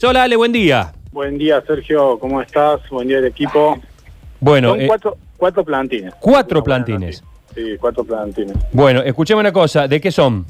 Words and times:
Hola, 0.00 0.22
Ale, 0.22 0.36
buen 0.36 0.52
día. 0.52 0.92
Buen 1.10 1.38
día, 1.38 1.60
Sergio, 1.66 2.20
¿cómo 2.20 2.40
estás? 2.40 2.88
Buen 2.88 3.08
día, 3.08 3.18
el 3.18 3.24
equipo. 3.24 3.76
Bueno, 4.38 4.68
Son 4.70 4.80
eh, 4.82 4.86
cuatro, 4.86 5.16
cuatro 5.36 5.64
plantines. 5.64 6.14
cuatro 6.20 6.62
plantines. 6.62 7.24
Sí, 7.52 7.76
cuatro 7.80 8.04
plantines. 8.04 8.56
bueno, 8.70 9.00
escuchame 9.02 9.40
una 9.40 9.50
cosa, 9.52 9.88
¿de 9.88 10.00
qué 10.00 10.12
son? 10.12 10.46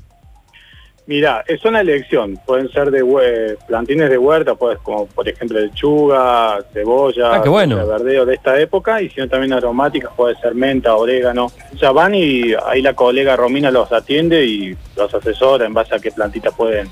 Mira, 1.07 1.43
es 1.47 1.65
una 1.65 1.81
elección. 1.81 2.39
Pueden 2.45 2.71
ser 2.71 2.91
de 2.91 3.57
plantines 3.67 4.11
de 4.11 4.19
huerta, 4.19 4.55
pues 4.55 4.77
como 4.81 5.07
por 5.07 5.27
ejemplo 5.27 5.59
lechuga, 5.59 6.59
cebolla, 6.75 7.37
Ah, 7.37 7.43
bueno. 7.47 7.77
de 7.79 7.85
verdeo 7.87 8.27
de 8.27 8.35
esta 8.35 8.61
época, 8.61 9.01
y 9.01 9.09
si 9.09 9.19
no 9.23 9.29
también 9.31 9.55
aromáticas, 9.55 10.13
puede 10.15 10.37
ser 10.41 10.55
menta, 10.55 10.95
orégano. 10.95 11.51
Sea, 11.81 11.93
van 11.93 12.15
y 12.15 12.53
ahí 12.67 12.83
la 12.83 12.93
colega 12.93 13.35
Romina 13.35 13.71
los 13.71 13.91
atiende 13.93 14.45
y 14.45 14.77
los 14.95 15.15
asesora 15.15 15.65
en 15.65 15.73
base 15.73 15.95
a 15.95 15.99
qué 15.99 16.11
plantita 16.11 16.51
pueden, 16.51 16.91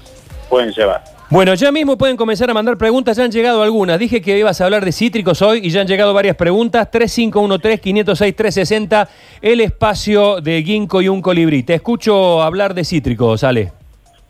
pueden 0.48 0.70
llevar. 0.72 1.04
Bueno, 1.28 1.54
ya 1.54 1.72
mismo 1.72 1.98
pueden 1.98 2.16
comenzar 2.16 2.48
a 2.50 2.54
mandar 2.54 2.78
preguntas, 2.78 3.16
ya 3.16 3.24
han 3.24 3.32
llegado 3.32 3.60
algunas. 3.60 3.98
Dije 3.98 4.22
que 4.22 4.38
ibas 4.38 4.60
a 4.60 4.66
hablar 4.66 4.84
de 4.84 4.92
cítricos 4.92 5.42
hoy 5.42 5.58
y 5.60 5.70
ya 5.70 5.80
han 5.80 5.88
llegado 5.88 6.14
varias 6.14 6.36
preguntas. 6.36 6.88
3513-506-360, 6.92 9.08
el 9.42 9.60
espacio 9.60 10.40
de 10.40 10.62
Ginkgo 10.62 11.02
y 11.02 11.08
un 11.08 11.20
colibrí. 11.20 11.64
Te 11.64 11.74
escucho 11.74 12.40
hablar 12.42 12.74
de 12.74 12.84
cítricos, 12.84 13.42
Ale. 13.42 13.72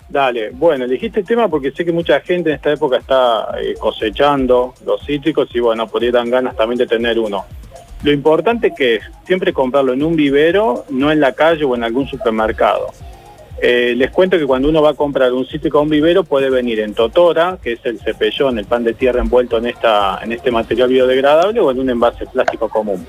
Dale, 0.08 0.52
bueno, 0.52 0.86
elegiste 0.86 1.20
el 1.20 1.26
tema 1.26 1.48
porque 1.48 1.70
sé 1.72 1.84
que 1.84 1.92
mucha 1.92 2.18
gente 2.20 2.48
en 2.48 2.56
esta 2.56 2.72
época 2.72 2.96
está 2.96 3.48
eh, 3.60 3.74
cosechando 3.78 4.72
los 4.86 5.04
cítricos 5.04 5.50
y 5.52 5.60
bueno, 5.60 5.86
por 5.86 6.02
ahí 6.02 6.10
dan 6.10 6.30
ganas 6.30 6.56
también 6.56 6.78
de 6.78 6.86
tener 6.86 7.18
uno. 7.18 7.44
Lo 8.04 8.12
importante 8.12 8.72
que 8.74 8.94
es 8.96 9.02
siempre 9.26 9.52
comprarlo 9.52 9.92
en 9.92 10.02
un 10.02 10.16
vivero, 10.16 10.86
no 10.88 11.12
en 11.12 11.20
la 11.20 11.32
calle 11.32 11.64
o 11.64 11.74
en 11.74 11.84
algún 11.84 12.06
supermercado. 12.06 12.86
Eh, 13.60 13.94
les 13.96 14.10
cuento 14.10 14.38
que 14.38 14.46
cuando 14.46 14.68
uno 14.68 14.82
va 14.82 14.90
a 14.90 14.94
comprar 14.94 15.32
un 15.32 15.46
cítrico 15.46 15.78
a 15.78 15.82
un 15.82 15.88
vivero 15.88 16.24
puede 16.24 16.50
venir 16.50 16.80
en 16.80 16.94
totora, 16.94 17.58
que 17.62 17.72
es 17.72 17.80
el 17.84 17.98
cepellón, 17.98 18.58
el 18.58 18.66
pan 18.66 18.84
de 18.84 18.92
tierra 18.92 19.20
envuelto 19.20 19.56
en, 19.56 19.66
esta, 19.66 20.20
en 20.22 20.32
este 20.32 20.50
material 20.50 20.90
biodegradable 20.90 21.60
o 21.60 21.70
en 21.70 21.80
un 21.80 21.90
envase 21.90 22.26
plástico 22.26 22.68
común. 22.68 23.06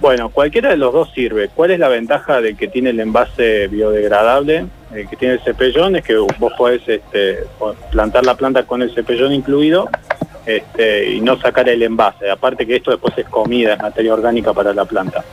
Bueno, 0.00 0.30
cualquiera 0.30 0.70
de 0.70 0.76
los 0.76 0.92
dos 0.92 1.12
sirve. 1.14 1.48
¿Cuál 1.54 1.70
es 1.70 1.78
la 1.78 1.86
ventaja 1.86 2.40
de 2.40 2.56
que 2.56 2.66
tiene 2.66 2.90
el 2.90 2.98
envase 2.98 3.68
biodegradable, 3.68 4.66
eh, 4.92 5.06
que 5.08 5.16
tiene 5.16 5.34
el 5.34 5.40
cepellón? 5.40 5.94
Es 5.94 6.02
que 6.02 6.16
vos 6.16 6.52
podés 6.58 6.82
este, 6.88 7.44
plantar 7.92 8.26
la 8.26 8.34
planta 8.34 8.64
con 8.64 8.82
el 8.82 8.92
cepellón 8.92 9.32
incluido 9.32 9.88
este, 10.44 11.08
y 11.12 11.20
no 11.20 11.38
sacar 11.38 11.68
el 11.68 11.84
envase. 11.84 12.28
Aparte 12.28 12.66
que 12.66 12.74
esto 12.74 12.90
después 12.90 13.16
es 13.16 13.28
comida, 13.28 13.74
es 13.74 13.80
materia 13.80 14.12
orgánica 14.12 14.52
para 14.52 14.74
la 14.74 14.84
planta. 14.84 15.24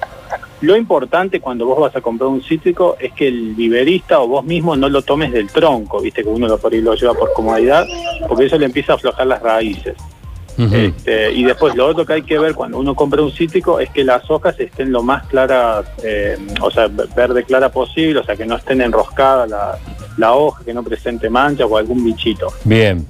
Lo 0.61 0.75
importante 0.75 1.39
cuando 1.39 1.65
vos 1.65 1.79
vas 1.79 1.95
a 1.95 2.02
comprar 2.02 2.29
un 2.29 2.43
cítrico 2.43 2.97
es 2.99 3.13
que 3.13 3.27
el 3.27 3.53
viverista 3.55 4.19
o 4.19 4.27
vos 4.27 4.43
mismo 4.43 4.75
no 4.75 4.89
lo 4.89 5.02
tomes 5.02 5.31
del 5.31 5.47
tronco, 5.47 6.02
viste 6.02 6.23
que 6.23 6.29
uno 6.29 6.47
lo, 6.47 6.57
por 6.57 6.73
ahí 6.73 6.81
lo 6.81 6.95
lleva 6.95 7.13
por 7.13 7.31
comodidad, 7.33 7.85
porque 8.27 8.45
eso 8.45 8.57
le 8.57 8.65
empieza 8.65 8.93
a 8.93 8.95
aflojar 8.95 9.27
las 9.27 9.41
raíces. 9.41 9.95
Este, 10.57 11.31
y 11.31 11.45
después 11.45 11.73
lo 11.73 11.87
otro 11.87 12.05
que 12.05 12.11
hay 12.11 12.21
que 12.23 12.37
ver 12.37 12.53
cuando 12.53 12.80
uno 12.80 12.93
compra 12.93 13.21
un 13.21 13.31
cítrico 13.31 13.80
es 13.80 13.89
que 13.91 14.03
las 14.03 14.30
hojas 14.30 14.59
estén 14.59 14.91
lo 14.91 15.02
más 15.02 15.25
claras, 15.27 15.85
eh, 16.03 16.37
o 16.59 16.69
sea, 16.69 16.87
verde 16.87 17.45
clara 17.45 17.71
posible, 17.71 18.19
o 18.19 18.23
sea, 18.25 18.35
que 18.35 18.45
no 18.45 18.57
estén 18.57 18.81
enroscadas 18.81 19.49
la, 19.49 19.80
la 20.17 20.33
hoja, 20.33 20.61
que 20.65 20.73
no 20.73 20.83
presente 20.83 21.30
manchas 21.30 21.65
o 21.69 21.77
algún 21.77 22.03
bichito. 22.03 22.52
Bien. 22.65 23.07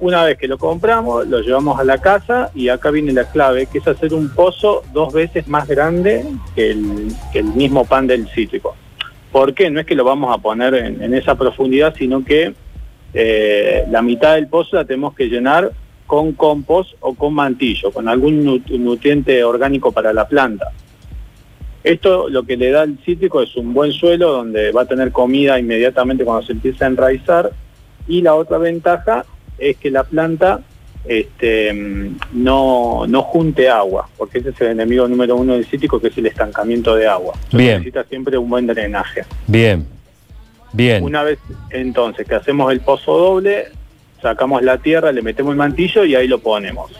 Una 0.00 0.24
vez 0.24 0.38
que 0.38 0.48
lo 0.48 0.56
compramos, 0.56 1.26
lo 1.28 1.40
llevamos 1.40 1.78
a 1.78 1.84
la 1.84 1.98
casa 1.98 2.50
y 2.54 2.70
acá 2.70 2.90
viene 2.90 3.12
la 3.12 3.30
clave, 3.30 3.66
que 3.66 3.78
es 3.78 3.86
hacer 3.86 4.14
un 4.14 4.30
pozo 4.30 4.82
dos 4.94 5.12
veces 5.12 5.46
más 5.46 5.68
grande 5.68 6.24
que 6.54 6.70
el, 6.70 7.44
mismo 7.54 7.84
pan 7.84 8.06
del 8.06 8.26
cítrico. 8.28 8.74
¿Por 9.30 9.52
qué? 9.52 9.68
No 9.68 9.78
es 9.78 9.84
que 9.84 9.94
lo 9.94 10.04
vamos 10.04 10.34
a 10.34 10.40
poner 10.40 10.74
en, 10.74 11.12
esa 11.12 11.34
profundidad, 11.34 11.94
sino 11.98 12.24
que 12.24 12.54
eh, 13.12 13.84
la 13.90 14.00
mitad 14.00 14.36
del 14.36 14.48
pozo 14.48 14.76
la 14.76 14.86
tenemos 14.86 15.14
que 15.14 15.26
llenar 15.26 15.70
con 16.06 16.32
compost 16.32 16.94
o 17.00 17.14
con 17.14 17.34
mantillo, 17.34 17.90
con 17.92 18.08
algún 18.08 18.42
nut- 18.42 18.70
nutriente 18.70 19.44
orgánico 19.44 19.92
para 19.92 20.14
la 20.14 20.26
planta. 20.26 20.72
Esto 21.84 22.30
lo 22.30 22.44
que 22.44 22.56
le 22.56 22.70
da 22.70 22.82
al 22.82 22.98
cítrico 23.04 23.42
es 23.42 23.54
un 23.54 23.74
buen 23.74 23.92
suelo 23.92 24.32
donde 24.32 24.72
va 24.72 24.82
a 24.82 24.86
tener 24.86 25.12
comida 25.12 25.58
inmediatamente 25.58 26.24
cuando 26.24 26.46
se 26.46 26.52
empieza 26.52 26.86
a 26.86 26.88
enraizar 26.88 27.50
y 28.08 28.22
la 28.22 28.34
otra 28.34 28.56
ventaja 28.58 29.26
es 29.60 29.76
que 29.76 29.90
la 29.90 30.04
planta 30.04 30.60
este, 31.04 31.72
no, 32.32 33.06
no 33.06 33.22
junte 33.22 33.68
agua, 33.68 34.08
porque 34.16 34.38
ese 34.38 34.50
es 34.50 34.60
el 34.60 34.68
enemigo 34.68 35.08
número 35.08 35.36
uno 35.36 35.54
del 35.54 35.64
cítrico, 35.66 36.00
que 36.00 36.08
es 36.08 36.18
el 36.18 36.26
estancamiento 36.26 36.94
de 36.94 37.06
agua. 37.06 37.34
Bien. 37.52 37.78
Necesita 37.78 38.04
siempre 38.04 38.36
un 38.36 38.48
buen 38.50 38.66
drenaje. 38.66 39.22
Bien. 39.46 39.86
Bien. 40.72 41.02
Una 41.02 41.22
vez 41.22 41.38
entonces 41.70 42.26
que 42.28 42.34
hacemos 42.34 42.70
el 42.72 42.80
pozo 42.80 43.16
doble, 43.16 43.66
sacamos 44.22 44.62
la 44.62 44.78
tierra, 44.78 45.10
le 45.12 45.22
metemos 45.22 45.52
el 45.52 45.56
mantillo 45.58 46.04
y 46.04 46.14
ahí 46.14 46.28
lo 46.28 46.38
ponemos. 46.38 46.92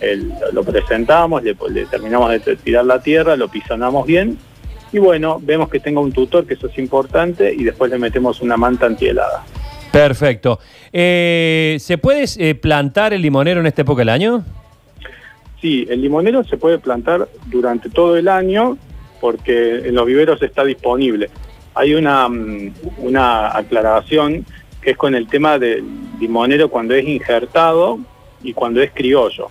El- 0.00 0.32
lo 0.52 0.64
presentamos, 0.64 1.42
le, 1.42 1.56
le 1.70 1.86
terminamos 1.86 2.30
de 2.30 2.56
tirar 2.56 2.84
la 2.84 3.00
tierra, 3.00 3.36
lo 3.36 3.48
pisonamos 3.48 4.04
bien 4.06 4.36
y 4.92 4.98
bueno, 4.98 5.40
vemos 5.42 5.68
que 5.70 5.80
tenga 5.80 6.00
un 6.00 6.12
tutor, 6.12 6.46
que 6.46 6.54
eso 6.54 6.68
es 6.68 6.78
importante, 6.78 7.52
y 7.52 7.64
después 7.64 7.90
le 7.90 7.98
metemos 7.98 8.40
una 8.40 8.56
manta 8.56 8.86
antihelada. 8.86 9.44
Perfecto. 9.94 10.58
Eh, 10.92 11.76
¿Se 11.78 11.98
puede 11.98 12.24
eh, 12.38 12.56
plantar 12.56 13.14
el 13.14 13.22
limonero 13.22 13.60
en 13.60 13.66
esta 13.66 13.82
época 13.82 14.00
del 14.00 14.08
año? 14.08 14.44
Sí, 15.60 15.86
el 15.88 16.02
limonero 16.02 16.42
se 16.42 16.56
puede 16.56 16.78
plantar 16.78 17.28
durante 17.46 17.88
todo 17.88 18.16
el 18.16 18.26
año 18.26 18.76
porque 19.20 19.86
en 19.86 19.94
los 19.94 20.04
viveros 20.04 20.42
está 20.42 20.64
disponible. 20.64 21.30
Hay 21.76 21.94
una, 21.94 22.28
mm, 22.28 22.72
una 22.98 23.56
aclaración 23.56 24.44
que 24.82 24.90
es 24.90 24.96
con 24.96 25.14
el 25.14 25.28
tema 25.28 25.60
del 25.60 25.84
limonero 26.18 26.68
cuando 26.68 26.94
es 26.94 27.06
injertado 27.06 28.00
y 28.42 28.52
cuando 28.52 28.82
es 28.82 28.90
criollo. 28.90 29.48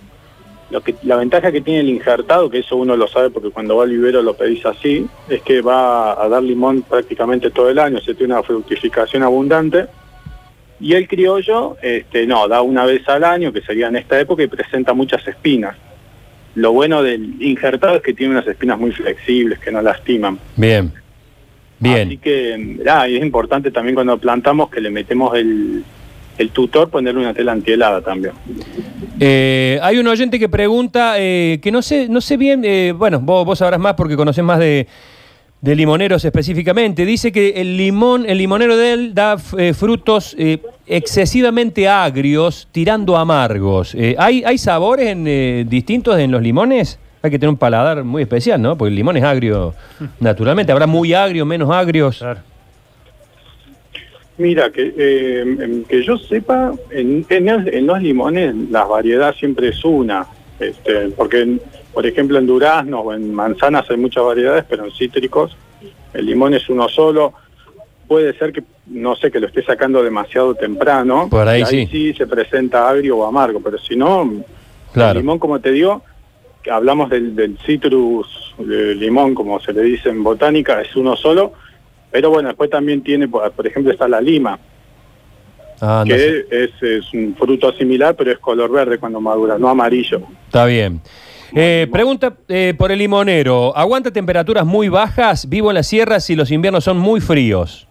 Lo 0.70 0.82
que, 0.82 0.94
la 1.04 1.16
ventaja 1.16 1.52
que 1.52 1.62
tiene 1.62 1.80
el 1.80 1.88
injertado, 1.88 2.50
que 2.50 2.58
eso 2.58 2.76
uno 2.76 2.98
lo 2.98 3.08
sabe 3.08 3.30
porque 3.30 3.48
cuando 3.48 3.76
va 3.76 3.84
al 3.84 3.90
vivero 3.90 4.20
lo 4.20 4.36
pedís 4.36 4.66
así, 4.66 5.06
es 5.26 5.40
que 5.40 5.62
va 5.62 6.22
a 6.22 6.28
dar 6.28 6.42
limón 6.42 6.82
prácticamente 6.82 7.50
todo 7.50 7.70
el 7.70 7.78
año, 7.78 7.98
se 8.00 8.14
tiene 8.14 8.34
una 8.34 8.42
fructificación 8.42 9.22
abundante. 9.22 9.86
Y 10.80 10.94
el 10.94 11.08
criollo, 11.08 11.76
este, 11.82 12.26
no, 12.26 12.48
da 12.48 12.62
una 12.62 12.84
vez 12.84 13.08
al 13.08 13.24
año, 13.24 13.52
que 13.52 13.62
sería 13.62 13.88
en 13.88 13.96
esta 13.96 14.18
época, 14.18 14.42
y 14.42 14.48
presenta 14.48 14.92
muchas 14.92 15.26
espinas. 15.26 15.76
Lo 16.54 16.72
bueno 16.72 17.02
del 17.02 17.40
injertado 17.40 17.96
es 17.96 18.02
que 18.02 18.14
tiene 18.14 18.32
unas 18.32 18.46
espinas 18.46 18.78
muy 18.78 18.92
flexibles, 18.92 19.58
que 19.58 19.72
no 19.72 19.82
lastiman. 19.82 20.38
Bien. 20.56 20.92
Bien. 21.78 22.08
Así 22.08 22.18
que 22.18 22.78
ah, 22.88 23.08
y 23.08 23.16
es 23.16 23.22
importante 23.22 23.70
también 23.70 23.94
cuando 23.94 24.16
plantamos 24.18 24.70
que 24.70 24.80
le 24.80 24.90
metemos 24.90 25.36
el, 25.36 25.84
el 26.38 26.50
tutor, 26.50 26.88
ponerle 26.88 27.20
una 27.20 27.34
tela 27.34 27.52
antihelada 27.52 28.00
también. 28.00 28.34
Eh, 29.20 29.78
hay 29.82 29.98
un 29.98 30.06
oyente 30.06 30.38
que 30.38 30.48
pregunta, 30.48 31.14
eh, 31.18 31.60
que 31.62 31.70
no 31.70 31.82
sé, 31.82 32.08
no 32.08 32.20
sé 32.20 32.36
bien, 32.36 32.64
eh, 32.64 32.92
bueno, 32.96 33.20
vos, 33.20 33.44
vos 33.44 33.58
sabrás 33.58 33.80
más 33.80 33.94
porque 33.94 34.16
conocés 34.16 34.44
más 34.44 34.58
de, 34.58 34.86
de 35.64 35.74
limoneros 35.74 36.22
específicamente. 36.26 37.06
Dice 37.06 37.32
que 37.32 37.54
el 37.56 37.78
limón, 37.78 38.26
el 38.28 38.36
limonero 38.36 38.76
de 38.76 38.92
él 38.92 39.14
da 39.14 39.38
eh, 39.56 39.72
frutos 39.72 40.36
eh, 40.38 40.58
excesivamente 40.86 41.88
agrios, 41.88 42.68
tirando 42.70 43.16
amargos. 43.16 43.94
Eh, 43.94 44.14
¿hay, 44.18 44.44
¿Hay 44.44 44.58
sabores 44.58 45.06
en, 45.08 45.24
eh, 45.26 45.64
distintos 45.66 46.18
en 46.18 46.30
los 46.30 46.42
limones? 46.42 46.98
Hay 47.22 47.30
que 47.30 47.38
tener 47.38 47.48
un 47.48 47.56
paladar 47.56 48.04
muy 48.04 48.20
especial, 48.20 48.60
¿no? 48.60 48.76
Porque 48.76 48.90
el 48.90 48.94
limón 48.96 49.16
es 49.16 49.24
agrio 49.24 49.72
naturalmente. 50.20 50.70
Habrá 50.70 50.86
muy 50.86 51.14
agrio, 51.14 51.46
menos 51.46 51.70
agrios. 51.70 52.22
Mira, 54.36 54.70
que, 54.70 54.92
eh, 54.98 55.40
em, 55.62 55.84
que 55.84 56.02
yo 56.04 56.18
sepa, 56.18 56.72
en, 56.90 57.24
en 57.30 57.48
el- 57.48 57.72
en 57.72 57.86
los 57.86 58.02
limones 58.02 58.54
la 58.70 58.84
variedad 58.84 59.34
siempre 59.34 59.68
es 59.68 59.82
una, 59.82 60.26
este, 60.60 61.10
porque 61.10 61.40
en- 61.42 61.60
por 61.92 62.06
ejemplo 62.06 62.38
en 62.38 62.46
duraznos 62.46 63.00
o 63.04 63.12
en 63.14 63.32
manzanas 63.34 63.88
hay 63.90 63.96
muchas 63.96 64.24
variedades, 64.24 64.64
pero 64.68 64.84
en 64.84 64.90
cítricos 64.92 65.56
el 66.12 66.26
limón 66.26 66.54
es 66.54 66.68
uno 66.68 66.88
solo. 66.88 67.32
Puede 68.06 68.36
ser 68.38 68.52
que, 68.52 68.62
no 68.86 69.16
sé, 69.16 69.30
que 69.30 69.40
lo 69.40 69.46
esté 69.46 69.62
sacando 69.64 70.02
demasiado 70.02 70.54
temprano, 70.54 71.28
Por 71.30 71.48
ahí 71.48 71.64
sí. 71.64 72.12
se 72.14 72.26
presenta 72.26 72.88
agrio 72.88 73.16
o 73.18 73.26
amargo, 73.26 73.60
pero 73.60 73.78
si 73.78 73.96
no, 73.96 74.30
Claro. 74.92 75.12
el 75.12 75.18
limón, 75.24 75.38
como 75.38 75.58
te 75.60 75.72
digo, 75.72 76.02
hablamos 76.70 77.10
del, 77.10 77.34
del 77.34 77.58
citrus 77.64 78.54
limón, 78.58 79.34
como 79.34 79.58
se 79.60 79.72
le 79.72 79.82
dice 79.82 80.08
en 80.10 80.22
botánica, 80.22 80.80
es 80.82 80.94
uno 80.96 81.16
solo, 81.16 81.52
pero 82.12 82.30
bueno, 82.30 82.48
después 82.48 82.70
también 82.70 83.02
tiene, 83.02 83.26
por, 83.26 83.50
por 83.52 83.66
ejemplo, 83.66 83.90
está 83.90 84.06
la 84.06 84.20
lima, 84.20 84.58
Ah, 85.80 86.04
no 86.06 86.14
sé. 86.14 86.46
que 86.48 86.64
es, 86.64 86.82
es 86.82 87.14
un 87.14 87.34
fruto 87.36 87.72
similar, 87.72 88.14
pero 88.16 88.32
es 88.32 88.38
color 88.38 88.70
verde 88.70 88.98
cuando 88.98 89.20
madura, 89.20 89.58
no 89.58 89.68
amarillo. 89.68 90.22
Está 90.46 90.66
bien. 90.66 91.00
Eh, 91.56 91.86
pregunta 91.92 92.34
eh, 92.48 92.74
por 92.76 92.90
el 92.90 92.98
limonero. 92.98 93.76
¿Aguanta 93.76 94.10
temperaturas 94.10 94.66
muy 94.66 94.88
bajas? 94.88 95.48
Vivo 95.48 95.70
en 95.70 95.74
las 95.74 95.86
sierras 95.86 96.28
y 96.30 96.34
los 96.34 96.50
inviernos 96.50 96.82
son 96.84 96.98
muy 96.98 97.20
fríos. 97.20 97.86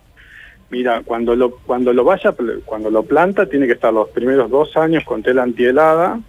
Mira, 0.70 1.02
cuando 1.06 1.36
lo, 1.36 1.52
cuando 1.58 1.94
lo 1.94 2.04
vaya, 2.04 2.34
cuando 2.66 2.90
lo 2.90 3.04
planta, 3.04 3.46
tiene 3.46 3.68
que 3.68 3.74
estar 3.74 3.94
los 3.94 4.10
primeros 4.10 4.50
dos 4.50 4.76
años 4.76 5.04
con 5.06 5.22
tela 5.22 5.44
antihelada 5.44 6.20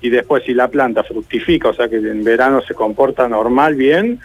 y 0.00 0.10
después 0.10 0.44
si 0.44 0.52
la 0.52 0.68
planta 0.68 1.02
fructifica, 1.02 1.70
o 1.70 1.74
sea 1.74 1.88
que 1.88 1.96
en 1.96 2.22
verano 2.22 2.60
se 2.60 2.74
comporta 2.74 3.26
normal, 3.26 3.74
bien, 3.74 4.20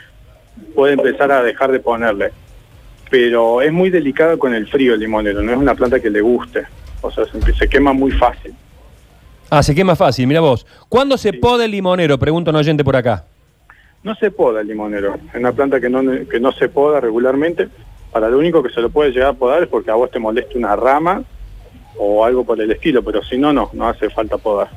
puede 0.76 0.94
empezar 0.94 1.32
a 1.32 1.42
dejar 1.42 1.72
de 1.72 1.80
ponerle. 1.80 2.32
Pero 3.10 3.62
es 3.62 3.72
muy 3.72 3.90
delicado 3.90 4.38
con 4.38 4.54
el 4.54 4.68
frío 4.68 4.94
el 4.94 5.00
limonero, 5.00 5.42
no 5.42 5.52
es 5.52 5.58
una 5.58 5.74
planta 5.76 6.00
que 6.00 6.10
le 6.10 6.22
guste, 6.22 6.66
o 7.02 7.10
sea, 7.12 7.26
se, 7.26 7.54
se 7.54 7.68
quema 7.68 7.92
muy 7.94 8.12
fácil. 8.12 8.54
Ah, 9.50 9.64
se 9.64 9.74
quema 9.74 9.96
fácil, 9.96 10.28
mira 10.28 10.42
vos. 10.42 10.66
¿Cuándo 10.90 11.18
se 11.18 11.32
Sí. 11.32 11.38
poda 11.38 11.66
el 11.66 11.72
limonero? 11.72 12.20
Pregunta 12.20 12.52
un 12.52 12.58
oyente 12.58 12.84
por 12.84 12.96
acá. 12.96 13.26
No 14.04 14.14
se 14.16 14.30
poda 14.30 14.62
el 14.62 14.68
limonero. 14.68 15.16
Es 15.34 15.40
una 15.40 15.52
planta 15.52 15.80
que 15.82 15.90
no, 15.90 16.02
que 16.30 16.40
no 16.40 16.52
se 16.52 16.70
poda 16.70 17.00
regularmente. 17.02 17.68
Para 18.12 18.30
lo 18.30 18.38
único 18.38 18.62
que 18.64 18.70
se 18.70 18.80
lo 18.80 18.90
puede 18.90 19.12
llegar 19.12 19.30
a 19.30 19.34
podar 19.34 19.64
es 19.64 19.70
porque 19.70 19.90
a 19.92 19.96
vos 19.96 20.10
te 20.12 20.20
moleste 20.20 20.58
una 20.58 20.76
rama 20.76 21.24
o 21.98 22.24
algo 22.24 22.44
por 22.44 22.62
el 22.62 22.72
estilo, 22.72 23.04
pero 23.04 23.24
si 23.24 23.38
no, 23.38 23.52
no, 23.52 23.70
no 23.74 23.88
hace 23.90 24.10
falta 24.12 24.38
podar. 24.38 24.70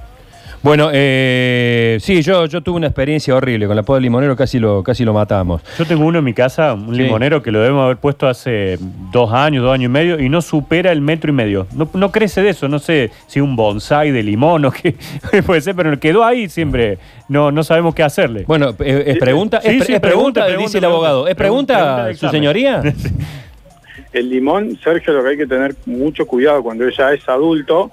Bueno, 0.63 0.91
eh, 0.93 1.99
sí, 2.01 2.23
yo, 2.23 2.47
yo 2.47 2.61
tuve 2.61 2.77
una 2.77 2.87
experiencia 2.87 3.35
horrible 3.35 3.67
con 3.67 3.75
la 3.75 3.83
poda 3.83 3.97
del 3.97 4.05
limonero, 4.05 4.37
casi 4.37 4.61
lo, 4.61 4.85
casi 4.85 5.05
lo 5.05 5.13
matamos. 5.13 5.61
Yo 5.77 5.85
tengo 5.85 6.05
uno 6.07 6.21
en 6.21 6.25
mi 6.25 6.35
casa, 6.35 6.75
un 6.75 6.95
Sí. 6.95 7.03
limonero 7.03 7.43
que 7.43 7.51
lo 7.51 7.61
debemos 7.61 7.85
haber 7.85 7.97
puesto 7.97 8.29
hace 8.29 8.79
dos 9.11 9.33
años, 9.33 9.65
dos 9.65 9.75
años 9.75 9.87
y 9.87 9.93
medio, 9.93 10.21
y 10.21 10.29
no 10.29 10.41
supera 10.41 10.93
el 10.93 11.01
metro 11.01 11.31
y 11.31 11.35
medio. 11.35 11.67
No, 11.75 11.89
no 11.95 12.13
crece 12.13 12.43
de 12.43 12.51
eso, 12.51 12.69
no 12.69 12.79
sé 12.79 13.11
si 13.27 13.41
un 13.41 13.57
bonsai 13.57 14.13
de 14.13 14.23
limón 14.23 14.65
o 14.65 14.71
qué 14.71 14.95
puede 15.47 15.61
ser, 15.63 15.75
pero 15.75 15.99
quedó 15.99 16.25
ahí 16.25 16.49
siempre. 16.49 16.99
No, 17.29 17.51
no 17.51 17.65
sabemos 17.65 17.93
qué 17.97 18.05
hacerle. 18.05 18.45
Bueno, 18.47 18.71
eh, 18.79 19.03
es 19.07 19.19
pregunta, 19.19 19.61
Sí, 19.63 19.69
es, 19.69 19.77
pre- 19.79 19.87
sí, 19.87 19.93
es 19.95 20.01
pregunta, 20.01 20.43
pregunta, 20.43 20.47
pregunta, 20.47 20.63
dice 20.65 20.79
el 20.79 20.83
pregunta. 20.83 20.87
abogado. 21.09 21.27
¿Es 21.29 21.35
pregunta, 21.35 21.75
Pregunta 21.75 22.05
de 22.07 22.15
su 22.15 22.27
examen. 22.27 22.33
señoría? 22.41 22.83
El 24.13 24.29
limón, 24.29 24.79
Sergio, 24.85 25.13
lo 25.15 25.23
que 25.25 25.31
hay 25.31 25.37
que 25.39 25.47
tener 25.47 25.75
mucho 25.87 26.27
cuidado 26.27 26.63
cuando 26.63 26.87
ya 26.91 27.13
es 27.15 27.27
adulto, 27.29 27.91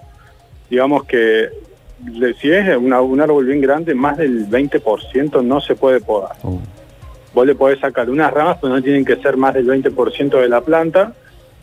digamos 0.70 1.06
que 1.06 1.48
si 2.40 2.52
es 2.52 2.78
una- 2.78 3.02
un 3.02 3.20
árbol 3.22 3.46
bien 3.46 3.62
grande, 3.62 3.94
más 3.94 4.18
del 4.18 4.46
20% 4.46 5.42
no 5.42 5.60
se 5.62 5.76
puede 5.76 6.00
podar. 6.00 6.36
Uh. 6.44 6.60
Vos 7.34 7.46
le 7.46 7.56
podés 7.56 7.80
sacar 7.80 8.10
unas 8.10 8.34
ramas, 8.34 8.58
pero 8.62 8.74
no 8.74 8.82
tienen 8.82 9.06
que 9.06 9.16
ser 9.18 9.38
más 9.38 9.54
del 9.54 9.66
20% 9.66 10.38
de 10.40 10.50
la 10.50 10.62
planta. 10.62 11.14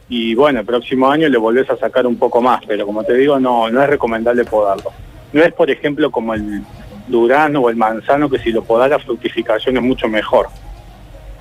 Y 0.09 0.35
bueno, 0.37 0.61
el 0.61 0.67
próximo 0.67 1.11
año 1.11 1.29
le 1.29 1.37
volvés 1.39 1.69
a 1.69 1.77
sacar 1.77 2.07
un 2.07 2.17
poco 2.17 2.41
más, 2.41 2.61
pero 2.67 2.87
como 2.87 3.03
te 3.03 3.15
digo, 3.15 3.41
no, 3.41 3.69
no 3.71 3.83
es 3.83 3.89
recomendable 3.89 4.45
podarlo. 4.45 4.93
No 5.33 5.43
es, 5.43 5.53
por 5.53 5.69
ejemplo, 5.71 6.11
como 6.13 6.35
el 6.35 6.63
durazno 7.09 7.61
o 7.63 7.71
el 7.71 7.77
manzano, 7.77 8.31
que 8.31 8.39
si 8.39 8.53
lo 8.53 8.63
podás 8.63 8.89
la 8.91 8.99
fructificación 9.01 9.77
es 9.77 9.83
mucho 9.83 10.07
mejor. 10.09 10.47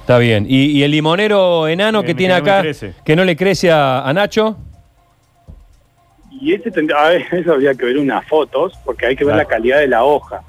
Está 0.01 0.17
bien. 0.17 0.45
¿Y, 0.49 0.65
y 0.71 0.83
el 0.83 0.91
limonero 0.91 1.67
enano 1.67 2.01
Que 2.01 2.07
que 2.07 2.15
tiene 2.15 2.33
acá, 2.33 2.61
crece. 2.61 2.93
que 3.03 3.15
no 3.15 3.23
le 3.25 3.35
crece 3.35 3.71
a, 3.71 4.01
a 4.07 4.13
Nacho? 4.13 4.57
Y 6.41 6.53
ese 6.53 6.71
tendría, 6.71 6.97
a 7.05 7.13
eso 7.15 7.53
habría 7.53 7.73
que 7.75 7.85
ver 7.85 7.97
unas 7.97 8.25
fotos, 8.27 8.73
porque 8.83 9.05
hay 9.07 9.15
que 9.15 9.23
ver 9.23 9.33
Claro. 9.35 9.49
la 9.49 9.55
calidad 9.55 9.79
de 9.79 9.87
la 9.87 10.03
hoja. 10.03 10.41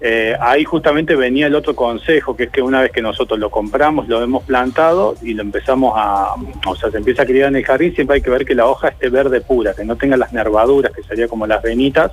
Eh, 0.00 0.36
ahí 0.40 0.62
justamente 0.62 1.16
venía 1.16 1.48
el 1.48 1.56
otro 1.56 1.74
consejo, 1.74 2.36
que 2.36 2.44
es 2.44 2.50
que 2.50 2.62
una 2.62 2.82
vez 2.82 2.92
que 2.92 3.02
nosotros 3.02 3.36
lo 3.40 3.50
compramos, 3.50 4.06
lo 4.06 4.22
hemos 4.22 4.44
plantado 4.44 5.16
y 5.22 5.34
lo 5.34 5.42
empezamos 5.42 5.94
a, 5.96 6.34
o 6.68 6.76
sea, 6.76 6.88
se 6.92 6.98
empieza 6.98 7.22
a 7.22 7.26
criar 7.26 7.48
en 7.48 7.56
el 7.56 7.64
jardín, 7.64 7.92
siempre 7.96 8.14
hay 8.16 8.22
que 8.22 8.30
ver 8.30 8.44
que 8.44 8.54
la 8.54 8.66
hoja 8.66 8.88
esté 8.90 9.08
verde 9.08 9.40
pura, 9.40 9.74
que 9.74 9.84
no 9.84 9.96
tenga 9.96 10.16
las 10.16 10.32
nervaduras, 10.32 10.92
que 10.92 11.02
sería 11.02 11.26
como 11.26 11.48
las 11.48 11.60
venitas, 11.62 12.12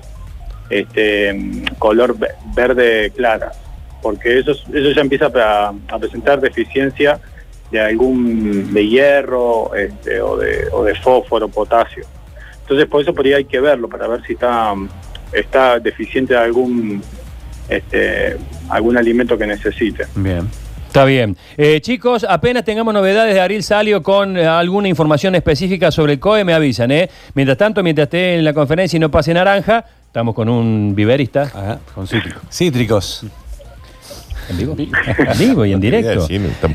este 0.72 1.64
color 1.78 2.18
ve- 2.18 2.32
verde 2.56 3.12
clara, 3.16 3.52
porque 4.02 4.40
eso, 4.40 4.54
es- 4.54 4.64
eso 4.74 4.90
ya 4.92 5.02
empieza 5.02 5.28
a, 5.36 5.72
a 5.90 6.00
presentar 6.00 6.42
deficiencia 6.42 7.20
de 7.70 7.82
algún 7.82 8.74
de 8.74 8.88
hierro 8.88 9.76
este, 9.76 10.22
o, 10.22 10.38
de, 10.38 10.68
o 10.72 10.84
de 10.84 10.96
fósforo, 10.96 11.48
potasio. 11.50 12.04
Entonces 12.66 12.88
por 12.88 13.02
eso 13.02 13.14
por 13.14 13.26
ahí 13.26 13.34
hay 13.34 13.46
que 13.46 13.60
verlo 13.60 13.88
para 13.88 14.08
ver 14.08 14.24
si 14.26 14.34
está, 14.34 14.74
está 15.32 15.80
deficiente 15.80 16.34
de 16.34 16.40
algún 16.40 17.02
este, 17.70 18.38
algún 18.70 18.98
alimento 18.98 19.38
que 19.38 19.46
necesite. 19.48 20.06
Bien. 20.16 20.48
Está 20.88 21.04
bien. 21.04 21.36
Eh, 21.58 21.82
chicos, 21.82 22.26
apenas 22.28 22.64
tengamos 22.64 22.94
novedades 22.94 23.34
de 23.34 23.42
Ariel 23.42 23.64
Salio 23.64 24.02
con 24.02 24.38
eh, 24.38 24.48
alguna 24.48 24.88
información 24.88 25.36
específica 25.36 25.92
sobre 25.92 26.14
el 26.14 26.20
COE, 26.20 26.46
me 26.46 26.54
avisan, 26.54 26.90
¿eh? 26.90 27.10
Mientras 27.34 27.58
tanto, 27.58 27.84
mientras 27.84 28.06
esté 28.06 28.38
en 28.38 28.46
la 28.46 28.54
conferencia 28.54 28.96
y 28.96 29.00
no 29.02 29.12
pase 29.12 29.34
naranja, 29.34 29.84
estamos 30.08 30.34
con 30.34 30.48
un 30.48 30.96
viverista. 30.96 31.44
Ajá. 31.44 31.80
Con 31.94 32.08
cítrico. 32.08 32.40
Cítricos. 32.50 33.26
¿En 34.50 34.58
vivo? 34.58 34.76
En 35.18 35.38
vivo 35.40 35.66
y 35.66 35.74
en 35.74 35.80
directo. 35.80 36.28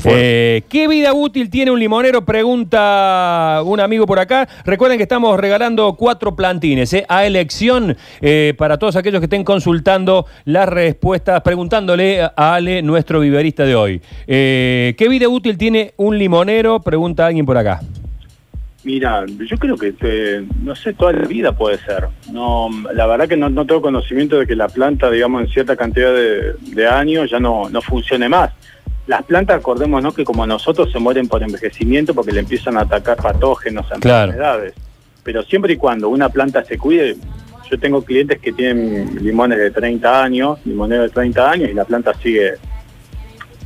Eh, 0.05 0.63
¿Qué 0.67 0.87
vida 0.87 1.13
útil 1.13 1.49
tiene 1.49 1.71
un 1.71 1.79
limonero? 1.79 2.25
Pregunta 2.25 3.61
un 3.65 3.79
amigo 3.79 4.05
por 4.05 4.19
acá. 4.19 4.47
Recuerden 4.65 4.97
que 4.97 5.03
estamos 5.03 5.39
regalando 5.39 5.93
cuatro 5.93 6.35
plantines 6.35 6.93
¿eh? 6.93 7.05
a 7.07 7.25
elección 7.25 7.95
eh, 8.21 8.53
para 8.57 8.77
todos 8.77 8.95
aquellos 8.95 9.19
que 9.19 9.25
estén 9.25 9.43
consultando 9.43 10.25
las 10.45 10.67
respuestas, 10.67 11.41
preguntándole 11.41 12.21
a 12.21 12.55
Ale, 12.55 12.81
nuestro 12.81 13.19
viverista 13.19 13.65
de 13.65 13.75
hoy. 13.75 14.01
¿Qué 14.25 15.07
vida 15.09 15.27
útil 15.29 15.57
tiene 15.57 15.93
un 15.97 16.17
limonero? 16.17 16.81
Pregunta 16.81 17.27
alguien 17.27 17.45
por 17.45 17.57
acá. 17.57 17.81
Mira, 18.83 19.25
yo 19.27 19.57
creo 19.57 19.77
que, 19.77 20.43
no 20.63 20.75
sé, 20.75 20.93
toda 20.93 21.13
la 21.13 21.27
vida 21.27 21.51
puede 21.55 21.77
ser. 21.79 22.07
No, 22.31 22.67
la 22.93 23.05
verdad 23.05 23.27
que 23.27 23.37
no, 23.37 23.47
no 23.49 23.65
tengo 23.65 23.81
conocimiento 23.81 24.39
de 24.39 24.47
que 24.47 24.55
la 24.55 24.67
planta, 24.67 25.09
digamos, 25.11 25.43
en 25.43 25.49
cierta 25.49 25.75
cantidad 25.75 26.11
de, 26.13 26.53
de 26.61 26.87
años 26.87 27.29
ya 27.29 27.39
no, 27.39 27.69
no 27.69 27.81
funcione 27.81 28.27
más. 28.27 28.51
Las 29.05 29.23
plantas, 29.23 29.57
acordémonos 29.59 30.15
que 30.15 30.23
como 30.23 30.47
nosotros 30.47 30.91
se 30.91 30.97
mueren 30.99 31.27
por 31.27 31.43
envejecimiento 31.43 32.13
porque 32.15 32.31
le 32.31 32.39
empiezan 32.39 32.77
a 32.77 32.81
atacar 32.81 33.17
patógenos, 33.17 33.85
Claro. 33.99 34.31
enfermedades. 34.31 34.73
Pero 35.23 35.43
siempre 35.43 35.73
y 35.73 35.77
cuando 35.77 36.09
una 36.09 36.29
planta 36.29 36.63
se 36.63 36.77
cuide, 36.79 37.15
yo 37.69 37.79
tengo 37.79 38.01
clientes 38.03 38.39
que 38.39 38.51
tienen 38.51 39.23
limones 39.23 39.59
de 39.59 39.69
30 39.69 40.23
años, 40.23 40.57
limoneros 40.65 41.05
de 41.09 41.13
30 41.13 41.51
años 41.51 41.69
y 41.69 41.73
la 41.73 41.85
planta 41.85 42.13
sigue 42.15 42.53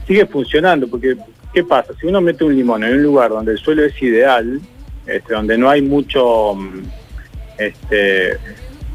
sigue 0.06 0.26
funcionando, 0.26 0.88
porque 0.88 1.16
¿qué 1.54 1.64
pasa? 1.64 1.94
Si 2.00 2.06
uno 2.06 2.22
mete 2.22 2.44
un 2.44 2.56
limón 2.56 2.84
en 2.84 2.94
un 2.94 3.04
lugar 3.04 3.30
donde 3.32 3.54
el 3.54 3.58
suelo 3.58 3.84
es 3.84 4.00
ideal, 4.04 4.60
este, 5.08 5.34
donde 5.34 5.58
no 5.58 5.70
hay 5.70 5.82
mucho 5.82 6.56
mm, 6.56 6.82
este, 7.58 8.38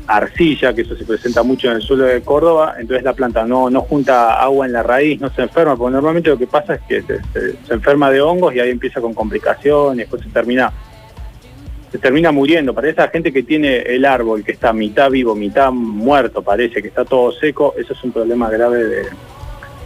arcilla, 0.07 0.75
que 0.75 0.83
eso 0.83 0.97
se 0.97 1.05
presenta 1.05 1.43
mucho 1.43 1.69
en 1.69 1.77
el 1.77 1.83
suelo 1.83 2.05
de 2.05 2.21
Córdoba, 2.23 2.75
entonces 2.79 3.05
la 3.05 3.13
planta 3.13 3.45
no, 3.45 3.71
no 3.71 3.83
junta 3.83 4.35
agua 4.43 4.67
en 4.67 4.73
la 4.73 4.83
raíz, 4.83 5.21
no 5.21 5.31
se 5.33 5.43
enferma, 5.43 5.77
porque 5.77 5.93
normalmente 5.93 6.31
lo 6.31 6.39
que 6.39 6.47
pasa 6.49 6.75
es 6.75 6.81
que 6.89 7.03
se, 7.03 7.19
se- 7.33 7.57
se 7.65 7.75
enferma 7.75 8.11
de 8.11 8.21
hongos 8.21 8.55
y 8.55 8.61
ahí 8.61 8.71
empieza 8.71 9.01
con 9.01 9.15
complicaciones, 9.15 9.99
después 9.99 10.23
se 10.23 10.29
termina 10.31 10.73
se 11.93 11.99
termina 11.99 12.31
muriendo. 12.31 12.73
Para 12.73 12.89
esa 12.89 13.09
gente 13.09 13.33
que 13.33 13.43
tiene 13.43 13.79
el 13.79 14.05
árbol 14.05 14.45
que 14.45 14.53
está 14.53 14.73
mitad 14.73 15.11
vivo, 15.11 15.35
mitad 15.35 15.73
muerto, 15.73 16.41
parece 16.41 16.81
que 16.81 16.87
está 16.87 17.05
todo 17.05 17.33
seco, 17.33 17.75
eso 17.77 17.95
es 17.95 18.05
un 18.05 18.13
problema 18.13 18.49
grave 18.49 18.85
de, 18.85 19.03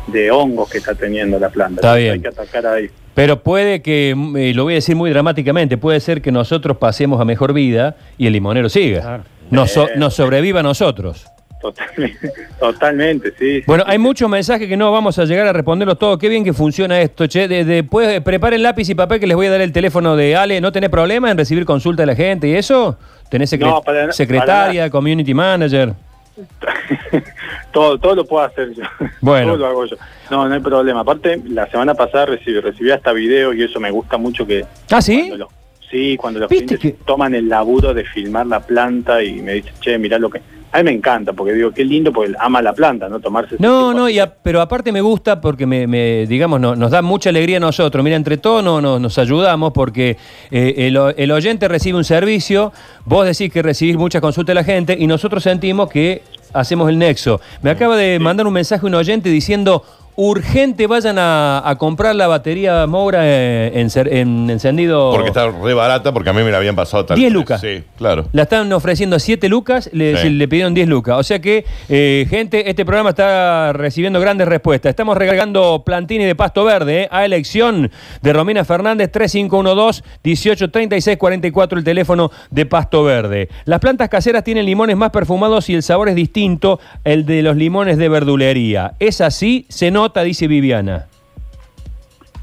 de 0.08 0.30
hongos 0.30 0.68
que 0.68 0.78
está 0.78 0.94
teniendo 0.94 1.38
la 1.38 1.48
planta. 1.48 1.80
Está 1.80 1.94
bien. 1.96 2.12
Hay 2.12 2.20
que 2.20 2.28
atacar 2.28 2.66
ahí. 2.66 2.90
Pero 3.14 3.42
puede 3.42 3.80
que, 3.82 4.14
mm, 4.16 4.36
eh, 4.36 4.54
lo 4.54 4.64
voy 4.64 4.74
a 4.74 4.76
decir 4.76 4.96
muy 4.96 5.10
dramáticamente, 5.10 5.76
puede 5.78 6.00
ser 6.00 6.20
que 6.20 6.32
nosotros 6.32 6.76
pasemos 6.78 7.20
a 7.20 7.24
mejor 7.24 7.52
vida 7.52 7.96
y 8.18 8.26
el 8.26 8.32
limonero 8.32 8.68
siga. 8.68 9.00
Claro. 9.02 9.22
Nos, 9.50 9.70
so- 9.70 9.88
Eh. 9.88 9.92
nos 9.96 10.14
sobreviva 10.14 10.60
a 10.60 10.62
nosotros. 10.62 11.26
Totalmente, 11.60 12.30
totalmente 12.60 13.32
sí. 13.38 13.62
Bueno, 13.66 13.84
hay 13.86 13.98
muchos 13.98 14.28
mensajes 14.28 14.68
que 14.68 14.76
no 14.76 14.92
vamos 14.92 15.18
a 15.18 15.24
llegar 15.24 15.46
a 15.46 15.52
responderlos 15.52 15.98
todos. 15.98 16.18
Qué 16.18 16.28
bien 16.28 16.44
que 16.44 16.52
funciona 16.52 17.00
esto, 17.00 17.26
che. 17.26 17.48
De- 17.48 17.64
después 17.64 18.08
eh, 18.08 18.20
preparen 18.20 18.62
lápiz 18.62 18.88
y 18.90 18.94
papel 18.94 19.18
que 19.20 19.26
les 19.26 19.36
voy 19.36 19.46
a 19.46 19.50
dar 19.52 19.60
el 19.62 19.72
teléfono 19.72 20.14
de 20.16 20.36
Ale. 20.36 20.60
¿No 20.60 20.72
tenés 20.72 20.90
problema 20.90 21.30
en 21.30 21.38
recibir 21.38 21.64
consulta 21.64 22.02
de 22.02 22.06
la 22.06 22.16
gente 22.16 22.48
y 22.48 22.54
eso? 22.54 22.98
¿Tenés 23.30 23.50
secre- 23.52 23.60
No, 23.70 23.80
para 23.80 24.06
na- 24.08 24.12
secretaria, 24.12 24.82
para 24.82 24.90
community 24.90 25.32
manager? 25.32 25.94
todo, 27.72 27.98
todo 27.98 28.14
lo 28.14 28.24
puedo 28.24 28.44
hacer 28.44 28.74
yo. 28.74 28.82
Bueno. 29.20 29.52
Todo 29.52 29.56
lo 29.58 29.66
hago 29.66 29.86
yo. 29.86 29.96
No, 30.30 30.48
no 30.48 30.54
hay 30.54 30.60
problema. 30.60 31.00
Aparte, 31.00 31.40
la 31.48 31.70
semana 31.70 31.94
pasada 31.94 32.26
recibí, 32.26 32.60
recibí 32.60 32.90
hasta 32.90 33.12
videos 33.12 33.54
y 33.54 33.62
eso 33.62 33.80
me 33.80 33.90
gusta 33.90 34.16
mucho 34.16 34.46
que... 34.46 34.64
¿Ah, 34.90 35.00
sí? 35.00 35.28
Cuando 35.28 35.36
los, 35.36 35.63
sí, 35.90 36.16
cuando 36.16 36.40
los 36.40 36.48
¿Viste 36.48 36.76
clientes 36.78 36.98
que- 37.00 37.04
toman 37.04 37.34
el 37.34 37.48
laburo 37.48 37.94
de 37.94 38.04
filmar 38.04 38.46
la 38.46 38.60
planta 38.60 39.22
y 39.22 39.34
me 39.42 39.54
dicen, 39.54 39.72
che, 39.80 39.98
mirá 39.98 40.18
lo 40.18 40.30
que... 40.30 40.40
A 40.72 40.78
mí 40.78 40.84
me 40.86 40.90
encanta, 40.90 41.32
porque 41.32 41.52
digo, 41.52 41.70
qué 41.70 41.84
lindo, 41.84 42.12
porque 42.12 42.30
él 42.30 42.36
ama 42.40 42.60
la 42.60 42.72
planta, 42.72 43.08
¿no? 43.08 43.20
Tomarse... 43.20 43.54
No, 43.60 43.94
no, 43.94 44.08
y 44.08 44.18
a- 44.18 44.34
pero 44.34 44.60
aparte 44.60 44.90
me 44.90 45.00
gusta 45.00 45.40
porque 45.40 45.66
me, 45.66 45.86
me- 45.86 46.26
digamos, 46.26 46.58
no- 46.60 46.74
nos 46.74 46.90
da 46.90 47.00
mucha 47.00 47.30
alegría 47.30 47.58
a 47.58 47.60
nosotros. 47.60 48.02
Mira, 48.02 48.16
entre 48.16 48.38
todos 48.38 48.64
no- 48.64 48.80
no- 48.80 48.98
nos 48.98 49.16
ayudamos 49.18 49.72
porque 49.72 50.16
eh, 50.50 50.90
el 51.16 51.30
oyente 51.30 51.68
recibe 51.68 51.96
un 51.98 52.02
servicio, 52.04 52.72
vos 53.04 53.24
decís 53.24 53.52
que 53.52 53.62
recibís 53.62 53.96
muchas 53.96 54.20
consultas 54.20 54.50
de 54.52 54.54
la 54.54 54.64
gente 54.64 54.96
y 54.98 55.06
nosotros 55.06 55.44
sentimos 55.44 55.88
que 55.88 56.22
hacemos 56.52 56.88
el 56.88 56.98
nexo. 56.98 57.40
Me 57.62 57.70
acaba 57.70 57.96
de 57.96 58.18
mandar 58.18 58.44
un 58.48 58.52
mensaje 58.52 58.84
un 58.84 58.94
oyente 58.96 59.28
diciendo, 59.28 59.84
urgente 60.16 60.86
vayan 60.86 61.18
a, 61.18 61.62
a 61.68 61.76
comprar 61.76 62.14
la 62.14 62.26
batería 62.26 62.86
Moura 62.86 63.20
eh, 63.24 63.72
en, 63.74 64.50
encendido... 64.50 65.10
Porque 65.12 65.28
está 65.28 65.50
re 65.50 65.74
barata, 65.74 66.12
porque 66.12 66.30
a 66.30 66.32
mí 66.32 66.42
me 66.42 66.50
la 66.50 66.58
habían 66.58 66.76
pasado 66.76 67.04
tal 67.04 67.16
10 67.18 67.32
lucas. 67.32 67.60
Sí, 67.60 67.82
claro. 67.96 68.26
La 68.32 68.42
están 68.42 68.72
ofreciendo 68.72 69.16
a 69.16 69.18
7 69.18 69.48
lucas, 69.48 69.90
le, 69.92 70.16
Sí. 70.16 70.22
se- 70.22 70.30
le 70.30 70.48
pidieron 70.48 70.74
10 70.74 70.88
lucas. 70.88 71.18
O 71.18 71.22
sea 71.22 71.38
que, 71.40 71.64
eh, 71.88 72.26
gente, 72.30 72.68
este 72.70 72.84
programa 72.84 73.10
está 73.10 73.72
recibiendo 73.72 74.20
grandes 74.20 74.46
respuestas. 74.48 74.90
Estamos 74.90 75.16
regalando 75.16 75.82
plantini 75.84 76.24
de 76.24 76.34
pasto 76.34 76.64
verde 76.64 77.02
eh, 77.02 77.08
a 77.10 77.24
elección 77.24 77.90
de 78.22 78.32
Romina 78.32 78.64
Fernández, 78.64 79.10
3512-1836-44, 79.12 81.78
el 81.78 81.84
teléfono 81.84 82.30
de 82.50 82.66
pasto 82.66 83.02
verde. 83.04 83.48
Las 83.64 83.80
plantas 83.80 84.08
caseras 84.08 84.44
tienen 84.44 84.64
limones 84.66 84.96
más 84.96 85.10
perfumados 85.10 85.68
y 85.70 85.74
el 85.74 85.82
sabor 85.82 86.08
es 86.08 86.14
distinto 86.14 86.78
el 87.04 87.26
de 87.26 87.42
los 87.42 87.56
limones 87.56 87.98
de 87.98 88.08
verdulería. 88.08 88.92
Es 89.00 89.20
así, 89.20 89.66
se 89.68 89.90
nota, 89.90 90.03
dice 90.12 90.46
Viviana. 90.46 91.06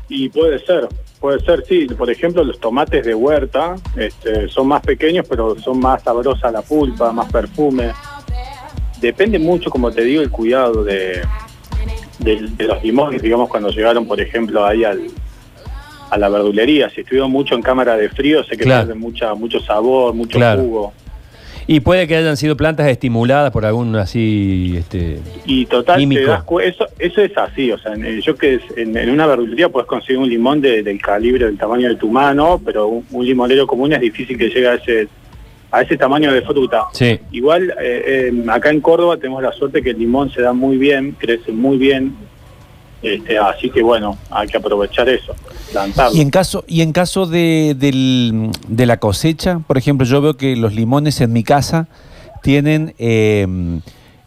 Y 0.10 0.28
puede 0.30 0.60
ser, 0.66 0.88
puede 1.20 1.40
ser, 1.46 1.64
sí. 1.68 1.86
Por 1.88 2.10
ejemplo, 2.10 2.44
los 2.44 2.60
tomates 2.60 3.06
de 3.06 3.14
huerta 3.16 3.76
este, 3.96 4.48
son 4.50 4.68
más 4.68 4.82
pequeños, 4.82 5.26
pero 5.30 5.58
son 5.60 5.80
más 5.80 6.04
sabrosas 6.04 6.52
la 6.52 6.62
pulpa, 6.62 7.12
más 7.14 7.32
perfume. 7.32 7.92
depende 9.00 9.40
mucho, 9.40 9.70
como 9.70 9.90
te 9.92 10.02
digo, 10.04 10.22
el 10.22 10.30
cuidado 10.30 10.84
de, 10.84 11.22
de, 12.20 12.36
de 12.58 12.64
los 12.66 12.84
limones, 12.84 13.22
digamos, 13.22 13.50
cuando 13.50 13.70
llegaron, 13.70 14.06
por 14.06 14.20
ejemplo, 14.20 14.66
ahí 14.66 14.84
al, 14.84 15.08
a 16.10 16.18
la 16.18 16.28
verdulería. 16.30 16.90
Si 16.90 17.02
estuvieron 17.02 17.32
mucho 17.32 17.56
en 17.56 17.62
cámara 17.62 17.96
de 17.96 18.10
frío, 18.10 18.44
sé 18.44 18.58
que 18.58 18.64
Claro. 18.66 18.86
pierden 18.88 19.00
mucha, 19.02 19.34
mucho 19.34 19.60
sabor, 19.62 20.14
mucho 20.14 20.38
Claro. 20.38 20.62
jugo. 20.62 20.94
Y 21.74 21.80
puede 21.80 22.06
que 22.06 22.18
hayan 22.18 22.36
sido 22.36 22.58
plantas 22.58 22.88
estimuladas 22.90 23.50
por 23.52 23.66
algún 23.66 23.96
así, 23.96 24.76
este, 24.78 25.20
Y 25.46 25.66
total, 25.68 26.02
te 26.10 26.26
das 26.26 26.44
eso, 26.66 26.86
eso 27.00 27.22
es 27.22 27.38
así, 27.38 27.72
o 27.72 27.78
sea, 27.78 27.94
en- 27.94 28.20
yo 28.20 28.36
que 28.36 28.56
es- 28.56 28.78
en, 28.78 28.98
en 28.98 29.10
una 29.10 29.26
verdulería 29.26 29.70
puedes 29.70 29.88
conseguir 29.88 30.18
un 30.18 30.28
limón 30.28 30.60
de- 30.60 30.84
del 30.84 31.02
calibre, 31.02 31.46
del 31.46 31.58
tamaño 31.58 31.88
de 31.88 31.96
tu 31.96 32.10
mano, 32.10 32.60
pero 32.66 32.88
un, 32.88 33.06
un 33.12 33.26
limonero 33.26 33.66
común 33.66 33.94
es 33.94 34.02
difícil 34.02 34.38
que 34.38 34.50
llegue 34.50 34.68
a 34.68 34.74
ese, 34.76 35.08
a 35.72 35.82
ese 35.84 35.96
tamaño 35.96 36.34
de 36.34 36.42
fruta. 36.42 36.88
sí. 36.92 37.18
Igual, 37.32 37.70
eh, 37.82 38.30
eh, 38.34 38.44
acá 38.50 38.70
en 38.70 38.82
Córdoba 38.82 39.16
tenemos 39.16 39.42
la 39.42 39.54
suerte 39.54 39.82
que 39.82 39.92
el 39.92 39.98
limón 40.00 40.30
se 40.30 40.42
da 40.42 40.52
muy 40.52 40.76
bien, 40.76 41.16
crece 41.18 41.54
muy 41.54 41.78
bien, 41.78 42.14
este, 43.02 43.38
así 43.38 43.70
que 43.70 43.82
bueno, 43.82 44.18
hay 44.30 44.48
que 44.48 44.58
aprovechar 44.58 45.10
eso, 45.10 45.34
plantarlo. 45.72 46.16
Y 46.16 46.22
en 46.22 46.30
caso, 46.30 46.64
y 46.68 46.82
en 46.82 46.92
caso 46.92 47.26
de, 47.26 47.76
del- 47.78 48.50
de 48.68 48.86
la 48.86 48.98
cosecha, 48.98 49.60
por 49.66 49.78
ejemplo, 49.78 50.06
yo 50.06 50.22
veo 50.22 50.36
que 50.38 50.56
los 50.56 50.74
limones 50.74 51.20
en 51.22 51.34
mi 51.34 51.44
casa 51.44 51.88
tienen, 52.44 52.94
eh, 53.00 53.48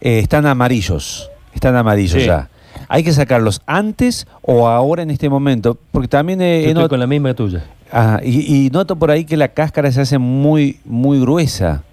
eh, 0.01 0.19
están 0.19 0.45
amarillos, 0.45 1.29
están 1.53 1.75
amarillos 1.75 2.21
Sí. 2.21 2.27
ya. 2.27 2.49
¿Hay 2.89 3.03
que 3.03 3.13
sacarlos 3.13 3.61
antes 3.65 4.27
o 4.41 4.67
ahora 4.67 5.01
en 5.03 5.09
este 5.09 5.29
momento? 5.29 5.77
Porque 5.91 6.07
también 6.09 6.41
eh, 6.41 6.59
Yo 6.61 6.67
he 6.67 6.69
estoy 6.69 6.83
not- 6.83 6.89
con 6.89 6.99
la 6.99 7.07
misma 7.07 7.33
tuya. 7.33 7.63
Ah, 7.91 8.19
y, 8.23 8.65
y 8.65 8.69
noto 8.71 8.95
por 8.97 9.09
ahí 9.11 9.23
que 9.25 9.37
la 9.37 9.47
cáscara 9.47 9.91
se 9.91 10.01
hace 10.01 10.17
muy, 10.17 10.79
muy 10.85 11.19
gruesa. 11.19 11.83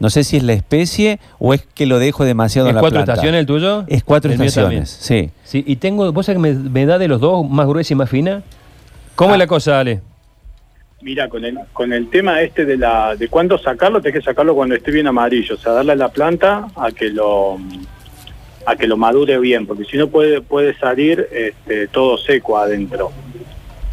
No 0.00 0.10
sé 0.10 0.24
si 0.24 0.36
es 0.38 0.42
la 0.42 0.54
especie 0.54 1.20
o 1.38 1.54
es 1.54 1.62
que 1.74 1.86
lo 1.86 1.98
dejo 1.98 2.24
demasiado 2.24 2.66
¿Es 2.66 2.70
en 2.70 2.74
la 2.76 2.80
cuatro 2.80 2.96
planta. 2.96 3.12
estaciones 3.12 3.40
el 3.40 3.46
tuyo? 3.46 3.84
Es 3.86 4.02
cuatro 4.02 4.32
El 4.32 4.40
estaciones, 4.40 4.88
sí. 4.90 5.30
Sí, 5.44 5.62
y 5.66 5.76
tengo, 5.76 6.10
¿vos 6.12 6.26
sabés 6.26 6.42
que 6.42 6.52
me, 6.52 6.58
me 6.70 6.86
da 6.86 6.98
de 6.98 7.06
los 7.06 7.20
dos 7.20 7.48
más 7.48 7.66
gruesa 7.68 7.92
y 7.92 7.96
más 7.96 8.10
fina? 8.10 8.42
¿Cómo 9.14 9.30
Ah. 9.30 9.34
es 9.34 9.38
la 9.38 9.46
cosa, 9.46 9.78
Ale? 9.78 10.00
Mira, 11.02 11.28
con 11.28 11.44
el, 11.44 11.58
con 11.72 11.92
el 11.92 12.10
tema 12.10 12.40
este 12.42 12.64
de 12.64 12.76
la 12.76 13.14
de 13.16 13.28
cuándo 13.28 13.56
sacarlo, 13.58 14.00
tenés 14.02 14.18
que 14.20 14.24
sacarlo 14.24 14.54
cuando 14.54 14.74
esté 14.74 14.90
bien 14.90 15.06
amarillo, 15.06 15.54
o 15.54 15.58
sea, 15.58 15.72
darle 15.72 15.92
a 15.92 15.96
la 15.96 16.08
planta 16.08 16.66
a 16.76 16.90
que 16.90 17.08
lo 17.10 17.58
a 18.66 18.76
que 18.76 18.86
lo 18.86 18.96
madure 18.98 19.38
bien, 19.38 19.66
porque 19.66 19.84
si 19.84 19.96
no 19.96 20.08
puede 20.08 20.42
puede 20.42 20.74
salir 20.78 21.26
este, 21.32 21.88
todo 21.88 22.18
seco 22.18 22.58
adentro. 22.58 23.12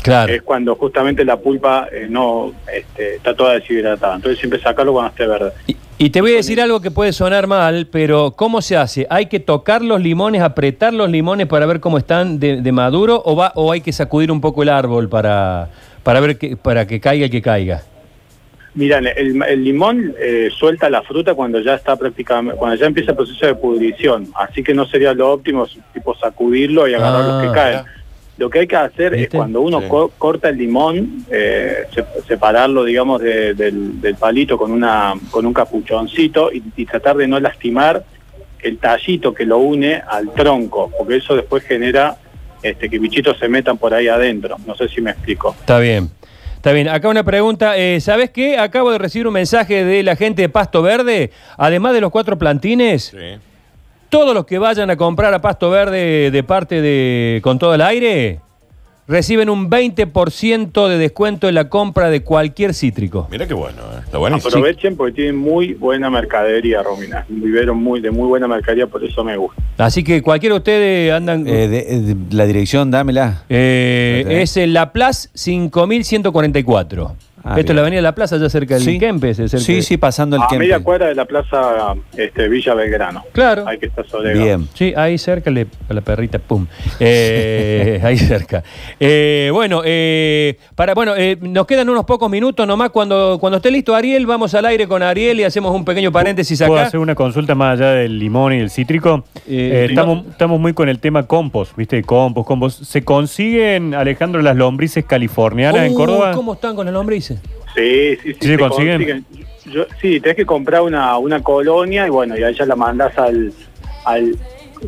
Claro. 0.03 0.31
Es 0.33 0.41
cuando 0.41 0.75
justamente 0.75 1.23
la 1.25 1.37
pulpa 1.37 1.87
eh, 1.91 2.07
no 2.09 2.53
este, 2.73 3.15
está 3.15 3.33
toda 3.35 3.53
deshidratada. 3.53 4.15
Entonces 4.15 4.39
siempre 4.39 4.59
sacarlo 4.61 4.93
cuando 4.93 5.09
esté 5.09 5.27
verde. 5.27 5.51
Y, 5.67 5.75
y 5.99 6.11
te 6.11 6.21
voy 6.21 6.33
a 6.33 6.35
decir 6.37 6.61
algo 6.61 6.79
que 6.79 6.91
puede 6.91 7.11
sonar 7.11 7.47
mal, 7.47 7.87
pero 7.91 8.31
¿cómo 8.31 8.61
se 8.61 8.77
hace? 8.77 9.07
¿Hay 9.09 9.25
que 9.25 9.39
tocar 9.39 9.81
los 9.81 9.99
limones, 10.01 10.41
apretar 10.41 10.93
los 10.93 11.09
limones 11.09 11.47
para 11.47 11.65
ver 11.65 11.79
cómo 11.79 11.97
están 11.97 12.39
de, 12.39 12.61
de 12.61 12.71
maduro 12.71 13.21
o, 13.25 13.35
va, 13.35 13.51
o 13.55 13.71
hay 13.71 13.81
que 13.81 13.91
sacudir 13.91 14.31
un 14.31 14.39
poco 14.39 14.61
el 14.61 14.69
árbol 14.69 15.09
para, 15.09 15.69
para 16.03 16.19
ver 16.19 16.37
que, 16.37 16.55
para 16.55 16.85
que 16.85 16.99
caiga 16.99 17.25
el 17.25 17.31
que 17.31 17.41
caiga? 17.41 17.81
Mira, 18.75 18.99
el, 18.99 19.41
el 19.41 19.63
limón 19.63 20.13
eh, 20.19 20.49
suelta 20.55 20.87
la 20.87 21.01
fruta 21.01 21.33
cuando 21.33 21.59
ya 21.61 21.73
está 21.73 21.95
prácticamente, 21.95 22.59
cuando 22.59 22.75
ya 22.75 22.85
empieza 22.85 23.09
el 23.11 23.17
proceso 23.17 23.47
de 23.47 23.55
pudrición, 23.55 24.27
así 24.35 24.61
que 24.63 24.75
no 24.75 24.85
sería 24.85 25.15
lo 25.15 25.31
óptimo 25.31 25.65
tipo 25.95 26.15
sacudirlo 26.15 26.87
y 26.87 26.93
agarrar 26.93 27.21
Ah, 27.23 27.27
los 27.27 27.41
que 27.41 27.51
caen. 27.59 27.79
Lo 28.38 28.50
que 28.50 28.60
hay 28.60 28.67
que 28.67 28.75
hacer 28.75 29.13
es 29.15 29.29
cuando 29.29 29.62
uno 29.62 29.82
Sí. 29.82 29.88
co- 29.88 30.12
corta 30.17 30.50
el 30.50 30.58
limón, 30.58 31.25
eh, 31.32 31.86
se- 31.94 32.06
separarlo, 32.27 32.84
digamos, 32.84 33.20
de- 33.22 33.53
del, 33.56 34.00
del 34.00 34.15
palito 34.15 34.58
con 34.58 34.72
una 34.72 35.13
con 35.32 35.46
un 35.46 35.53
capuchoncito 35.53 36.51
y, 36.53 36.62
y 36.75 36.86
tratar 36.86 37.17
de 37.17 37.27
no 37.27 37.39
lastimar 37.39 38.03
el 38.62 38.77
tallito 38.77 39.34
que 39.34 39.46
lo 39.46 39.58
une 39.58 39.96
al 40.08 40.32
tronco, 40.34 40.91
porque 40.98 41.17
eso 41.17 41.36
después 41.36 41.63
genera 41.63 42.17
este, 42.63 42.89
que 42.89 42.98
bichitos 43.00 43.38
se 43.39 43.48
metan 43.48 43.77
por 43.77 43.94
ahí 43.94 44.08
adentro. 44.08 44.58
No 44.65 44.75
sé 44.75 44.88
si 44.89 45.00
me 45.01 45.12
explico. 45.12 45.56
Está 45.60 45.79
bien. 45.79 46.10
Está 46.56 46.72
bien. 46.72 46.89
Acá 46.89 47.08
una 47.08 47.24
pregunta. 47.24 47.77
eh, 47.77 48.00
¿Sabes 48.01 48.32
qué? 48.32 48.58
Acabo 48.58 48.91
de 48.91 48.98
recibir 48.98 49.27
un 49.27 49.34
mensaje 49.34 49.86
de 49.86 50.01
la 50.03 50.15
gente 50.15 50.41
de 50.41 50.50
Pasto 50.50 50.82
Verde. 50.82 51.32
Además 51.58 51.94
de 51.94 52.01
los 52.01 52.12
cuatro 52.12 52.38
plantines, 52.38 53.13
Sí. 53.15 53.39
Todos 54.09 54.33
los 54.33 54.45
que 54.45 54.57
vayan 54.57 54.89
a 54.89 54.95
comprar 54.97 55.33
a 55.33 55.41
Pasto 55.41 55.69
Verde 55.69 56.31
de 56.31 56.43
parte 56.43 56.81
de 56.81 57.39
Con 57.43 57.59
Todo 57.59 57.73
el 57.75 57.81
Aire 57.81 58.39
reciben 59.09 59.49
un 59.49 59.69
20% 59.69 60.87
de 60.89 60.97
descuento 60.97 61.47
en 61.47 61.55
la 61.55 61.69
compra 61.69 62.09
de 62.09 62.23
cualquier 62.23 62.73
cítrico. 62.73 63.27
Mira 63.31 63.47
qué 63.47 63.53
bueno, 63.53 63.77
¿eh? 63.95 64.01
está 64.03 64.17
buenísimo. 64.17 64.49
Aprovechen 64.49 64.97
porque 64.97 65.13
tienen 65.13 65.37
muy 65.37 65.73
buena 65.75 66.09
mercadería, 66.09 66.83
Romina. 66.83 67.25
Un 67.29 67.41
vivero 67.41 67.73
muy, 67.73 68.01
de 68.01 68.11
muy 68.11 68.27
buena 68.27 68.49
mercadería, 68.49 68.85
por 68.87 69.01
eso 69.05 69.23
me 69.23 69.37
gusta. 69.37 69.61
Así 69.77 70.03
que 70.03 70.21
cualquiera 70.21 70.55
de 70.55 70.57
ustedes 70.59 71.13
andan... 71.13 71.47
Eh, 71.47 71.69
de- 71.69 72.01
de- 72.01 72.35
la 72.35 72.45
dirección, 72.45 72.91
dámela. 72.91 73.43
Eh, 73.47 74.25
¿eh? 74.27 74.41
es 74.41 74.57
el 74.57 74.73
La 74.73 74.91
Plaza 74.91 75.29
5144. 75.35 77.15
Ah, 77.49 77.59
Esto 77.59 77.71
es 77.71 77.75
la 77.75 77.81
avenida 77.81 78.01
La 78.01 78.13
Plaza, 78.13 78.35
allá 78.35 78.49
cerca 78.49 78.75
del 78.75 78.83
Sí. 78.83 78.99
Kempes. 78.99 79.37
cerca 79.37 79.57
Sí, 79.59 79.75
de- 79.75 79.81
sí, 79.81 79.97
pasando 79.97 80.35
el 80.35 80.41
A 80.41 80.47
Kempe. 80.47 80.65
media 80.65 80.79
cuadra 80.79 81.07
de 81.07 81.15
la 81.15 81.25
plaza 81.25 81.93
este, 82.15 82.47
Villa 82.49 82.73
Belgrano. 82.73 83.23
Claro. 83.31 83.67
Hay 83.67 83.77
que 83.77 83.85
estar 83.87 84.07
sobre 84.07 84.33
Bien. 84.33 84.67
Sí, 84.73 84.93
ahí 84.95 85.17
cerca 85.17 85.49
le, 85.51 85.67
a 85.89 85.93
la 85.93 86.01
perrita, 86.01 86.39
pum. 86.39 86.65
Eh, 86.99 87.99
ahí 88.03 88.17
cerca. 88.17 88.63
Eh, 88.99 89.49
bueno, 89.53 89.81
eh, 89.85 90.57
para, 90.75 90.93
bueno, 90.93 91.13
eh, 91.15 91.37
nos 91.41 91.65
quedan 91.65 91.89
unos 91.89 92.05
pocos 92.05 92.29
minutos 92.29 92.67
nomás. 92.67 92.89
Cuando, 92.89 93.37
cuando 93.39 93.57
esté 93.57 93.71
listo 93.71 93.95
Ariel, 93.95 94.25
vamos 94.25 94.53
al 94.53 94.65
aire 94.65 94.87
con 94.87 95.01
Ariel 95.03 95.39
y 95.39 95.43
hacemos 95.43 95.73
un 95.75 95.85
pequeño 95.85 96.11
paréntesis 96.11 96.59
¿Puedo 96.59 96.75
acá. 96.79 96.87
hacer 96.87 96.99
una 96.99 97.15
consulta 97.15 97.55
más 97.55 97.79
allá 97.79 97.91
del 97.91 98.17
limón 98.19 98.53
y 98.53 98.59
del 98.59 98.69
cítrico? 98.69 99.23
Eh, 99.47 99.67
Eh, 99.77 99.85
estamos, 99.89 100.25
estamos 100.27 100.59
muy 100.59 100.73
con 100.73 100.89
el 100.89 100.99
tema 100.99 101.23
compost, 101.23 101.75
¿viste? 101.75 102.01
Compost, 102.03 102.47
compost. 102.47 102.83
¿Se 102.83 103.03
consiguen, 103.03 103.93
Alejandro, 103.93 104.41
las 104.41 104.55
lombrices 104.55 105.05
californianas 105.05 105.83
en 105.85 105.91
Uh, 105.93 105.95
Córdoba? 105.95 106.31
¿Cómo 106.33 106.53
están 106.53 106.75
con 106.75 106.87
el 106.87 106.93
lombrices? 106.93 107.37
Sí, 107.77 108.17
sí, 108.24 108.34
sí. 108.34 108.38
¿Sí 108.41 108.48
se 108.48 108.57
consiguen? 108.57 109.25
Yo, 109.65 109.86
sí, 110.01 110.19
tenés 110.19 110.36
que 110.36 110.46
comprar 110.46 110.81
una, 110.81 111.17
una 111.17 111.43
colonia 111.43 112.07
y 112.07 112.10
bueno, 112.10 112.38
y 112.38 112.43
ahí 112.43 112.55
ya 112.55 112.65
la 112.65 112.75
mandás 112.75 113.17
al, 113.17 113.53
al... 114.05 114.36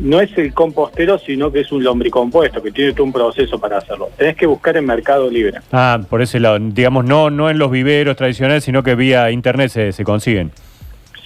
No 0.00 0.20
es 0.20 0.36
el 0.38 0.52
compostero, 0.54 1.18
sino 1.18 1.52
que 1.52 1.60
es 1.60 1.70
un 1.72 1.84
lombricompuesto, 1.84 2.62
que 2.62 2.70
tiene 2.70 2.92
todo 2.92 3.04
un 3.04 3.12
proceso 3.12 3.58
para 3.58 3.78
hacerlo. 3.78 4.08
Tenés 4.16 4.36
que 4.36 4.46
buscar 4.46 4.76
en 4.76 4.86
Mercado 4.86 5.30
Libre. 5.30 5.58
Ah, 5.72 6.00
por 6.08 6.22
ese 6.22 6.40
lado. 6.40 6.58
Digamos, 6.60 7.04
no, 7.04 7.30
no 7.30 7.50
en 7.50 7.58
los 7.58 7.70
viveros 7.70 8.16
tradicionales, 8.16 8.64
sino 8.64 8.82
que 8.82 8.94
vía 8.94 9.30
internet 9.30 9.70
se, 9.70 9.92
se 9.92 10.04
consiguen. 10.04 10.52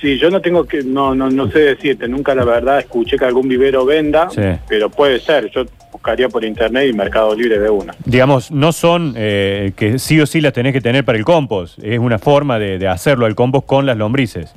Sí, 0.04 0.18
yo 0.18 0.28
no 0.28 0.38
tengo 0.42 0.64
que, 0.66 0.82
no, 0.82 1.14
no, 1.14 1.30
no 1.30 1.50
sé 1.50 1.60
decirte, 1.60 2.06
nunca 2.08 2.34
la 2.34 2.44
verdad 2.44 2.78
escuché 2.78 3.16
que 3.16 3.24
algún 3.24 3.48
vivero 3.48 3.86
venda, 3.86 4.28
Sí. 4.28 4.42
pero 4.68 4.90
puede 4.90 5.18
ser. 5.18 5.50
Yo 5.50 5.64
buscaría 5.90 6.28
por 6.28 6.44
internet 6.44 6.90
y 6.90 6.92
Mercado 6.92 7.34
Libre 7.34 7.58
de 7.58 7.70
una. 7.70 7.94
Digamos, 8.04 8.50
no 8.50 8.72
son 8.72 9.14
eh, 9.16 9.72
que 9.74 9.98
sí 9.98 10.20
o 10.20 10.26
sí 10.26 10.42
las 10.42 10.52
tenés 10.52 10.74
que 10.74 10.82
tener 10.82 11.06
para 11.06 11.16
el 11.16 11.24
compost. 11.24 11.78
Es 11.82 11.98
una 11.98 12.18
forma 12.18 12.58
de, 12.58 12.76
de 12.78 12.86
hacerlo 12.86 13.26
el 13.26 13.34
compost 13.34 13.66
con 13.66 13.86
las 13.86 13.96
lombrices. 13.96 14.52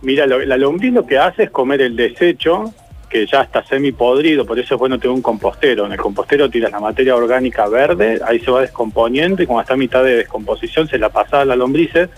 Mira, 0.00 0.24
lo- 0.26 0.38
la 0.42 0.56
lombriz 0.56 0.94
lo 0.94 1.04
que 1.04 1.18
hace 1.18 1.42
es 1.42 1.50
comer 1.50 1.82
el 1.82 1.94
desecho 1.94 2.72
que 3.10 3.26
ya 3.26 3.42
está 3.42 3.62
semi 3.66 3.92
podrido, 3.92 4.46
por 4.46 4.58
eso 4.58 4.74
es 4.76 4.78
bueno 4.78 4.98
tener 4.98 5.14
un 5.14 5.20
compostero. 5.20 5.84
En 5.84 5.92
el 5.92 5.98
compostero 5.98 6.48
tiras 6.48 6.72
la 6.72 6.80
materia 6.80 7.14
orgánica 7.14 7.68
verde, 7.68 8.20
ahí 8.26 8.40
se 8.40 8.50
va 8.50 8.62
descomponiendo 8.62 9.42
y 9.42 9.46
cuando 9.46 9.60
está 9.60 9.74
a 9.74 9.76
mitad 9.76 10.02
de 10.02 10.16
descomposición 10.16 10.88
se 10.88 10.96
la 10.96 11.10
pasa 11.10 11.42
a 11.42 11.44
las 11.44 11.58
lombrices. 11.58 12.08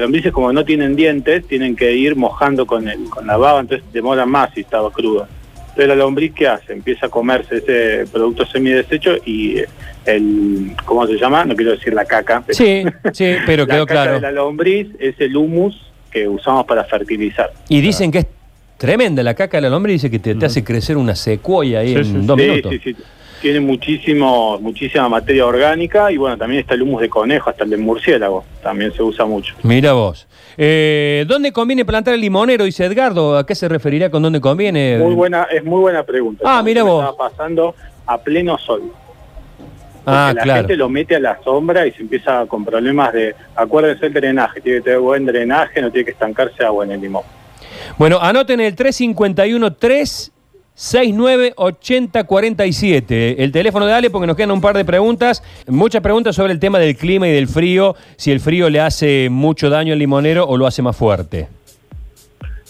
Las 0.00 0.06
lombrices 0.06 0.32
como 0.32 0.50
no 0.50 0.64
tienen 0.64 0.96
dientes, 0.96 1.46
tienen 1.46 1.76
que 1.76 1.92
ir 1.94 2.16
mojando 2.16 2.64
con, 2.66 2.88
el, 2.88 3.04
con 3.10 3.26
la 3.26 3.36
baba, 3.36 3.60
entonces 3.60 3.86
demora 3.92 4.24
más 4.24 4.48
si 4.54 4.62
estaba 4.62 4.90
crudo. 4.90 5.26
Entonces 5.58 5.88
la 5.88 5.94
lombriz, 5.94 6.32
¿qué 6.34 6.48
hace? 6.48 6.72
Empieza 6.72 7.04
a 7.06 7.08
comerse 7.10 7.58
ese 7.58 8.06
producto 8.10 8.46
semidesecho 8.46 9.16
y 9.26 9.56
el, 10.06 10.72
¿cómo 10.86 11.06
se 11.06 11.18
llama? 11.18 11.44
No 11.44 11.54
quiero 11.54 11.72
decir 11.72 11.92
la 11.92 12.06
caca. 12.06 12.42
pero- 12.46 12.56
Sí, 12.56 12.82
sí, 13.12 13.34
pero 13.44 13.66
la 13.66 13.74
quedó 13.74 13.86
caca 13.86 14.02
claro. 14.04 14.14
de 14.14 14.20
la 14.22 14.32
lombriz 14.32 14.88
es 14.98 15.20
el 15.20 15.36
humus 15.36 15.78
que 16.10 16.26
usamos 16.26 16.64
para 16.64 16.82
fertilizar. 16.84 17.52
Y 17.68 17.82
dicen 17.82 18.10
que 18.10 18.18
es 18.20 18.26
tremenda 18.78 19.22
la 19.22 19.34
caca 19.34 19.58
de 19.58 19.60
la 19.60 19.68
lombriz, 19.68 19.96
dice 19.96 20.10
que 20.10 20.18
te, 20.18 20.34
te 20.34 20.46
hace 20.46 20.64
crecer 20.64 20.96
una 20.96 21.14
secuoya 21.14 21.80
ahí 21.80 21.88
Sí, 21.92 21.98
en 21.98 22.04
sí, 22.04 22.12
dos 22.22 22.40
sí, 22.40 22.46
minutos. 22.48 22.72
sí, 22.72 22.80
sí. 22.84 22.96
Tiene 23.40 23.60
muchísimo, 23.60 24.58
muchísima 24.60 25.08
materia 25.08 25.46
orgánica 25.46 26.12
y 26.12 26.16
bueno, 26.18 26.36
también 26.36 26.60
está 26.60 26.74
el 26.74 26.82
humus 26.82 27.00
de 27.00 27.08
conejo, 27.08 27.48
hasta 27.48 27.64
el 27.64 27.70
de 27.70 27.76
murciélago, 27.78 28.44
también 28.62 28.92
se 28.92 29.02
usa 29.02 29.24
mucho. 29.24 29.54
Mira 29.62 29.92
vos. 29.94 30.26
Eh, 30.58 31.24
¿Dónde 31.26 31.50
conviene 31.52 31.84
plantar 31.86 32.12
el 32.14 32.20
limonero? 32.20 32.64
Dice 32.64 32.84
Edgardo. 32.84 33.38
¿A 33.38 33.46
qué 33.46 33.54
se 33.54 33.66
referirá 33.68 34.10
con 34.10 34.22
dónde 34.22 34.40
conviene? 34.42 34.98
Muy 34.98 35.14
buena, 35.14 35.44
es 35.50 35.64
muy 35.64 35.80
buena 35.80 36.02
pregunta. 36.02 36.44
Ah, 36.46 36.62
mira 36.62 36.82
vos. 36.82 37.02
Estaba 37.02 37.30
pasando 37.30 37.74
a 38.06 38.18
pleno 38.18 38.58
sol. 38.58 38.82
Porque 40.04 40.18
Ah, 40.18 40.32
la 40.34 40.42
claro. 40.42 40.60
gente 40.60 40.76
lo 40.76 40.88
mete 40.88 41.16
a 41.16 41.20
la 41.20 41.38
sombra 41.42 41.86
y 41.86 41.92
se 41.92 42.02
empieza 42.02 42.44
con 42.46 42.64
problemas 42.64 43.12
de, 43.12 43.34
acuérdense 43.56 44.06
el 44.06 44.12
drenaje, 44.12 44.60
tiene 44.60 44.78
que 44.78 44.84
tener 44.84 44.98
buen 45.00 45.24
drenaje, 45.26 45.80
no 45.80 45.90
tiene 45.90 46.04
que 46.06 46.10
estancarse 46.12 46.64
agua 46.64 46.84
en 46.84 46.92
el 46.92 47.00
limón. 47.00 47.22
Bueno, 47.98 48.18
anoten 48.20 48.60
el 48.60 48.74
351 48.74 49.72
369 49.74 50.39
8047 51.56 53.44
el 53.44 53.52
teléfono 53.52 53.84
de 53.84 53.92
Ale 53.92 54.08
porque 54.08 54.26
nos 54.26 54.34
quedan 54.34 54.52
un 54.52 54.62
par 54.62 54.74
de 54.76 54.84
preguntas, 54.86 55.42
muchas 55.66 56.00
preguntas 56.00 56.34
sobre 56.34 56.54
el 56.54 56.58
tema 56.58 56.78
del 56.78 56.96
clima 56.96 57.28
y 57.28 57.32
del 57.32 57.48
frío, 57.48 57.94
si 58.16 58.32
el 58.32 58.40
frío 58.40 58.70
le 58.70 58.80
hace 58.80 59.28
mucho 59.30 59.68
daño 59.68 59.92
al 59.92 59.98
limonero 59.98 60.46
o 60.46 60.56
lo 60.56 60.66
hace 60.66 60.80
más 60.80 60.96
fuerte. 60.96 61.48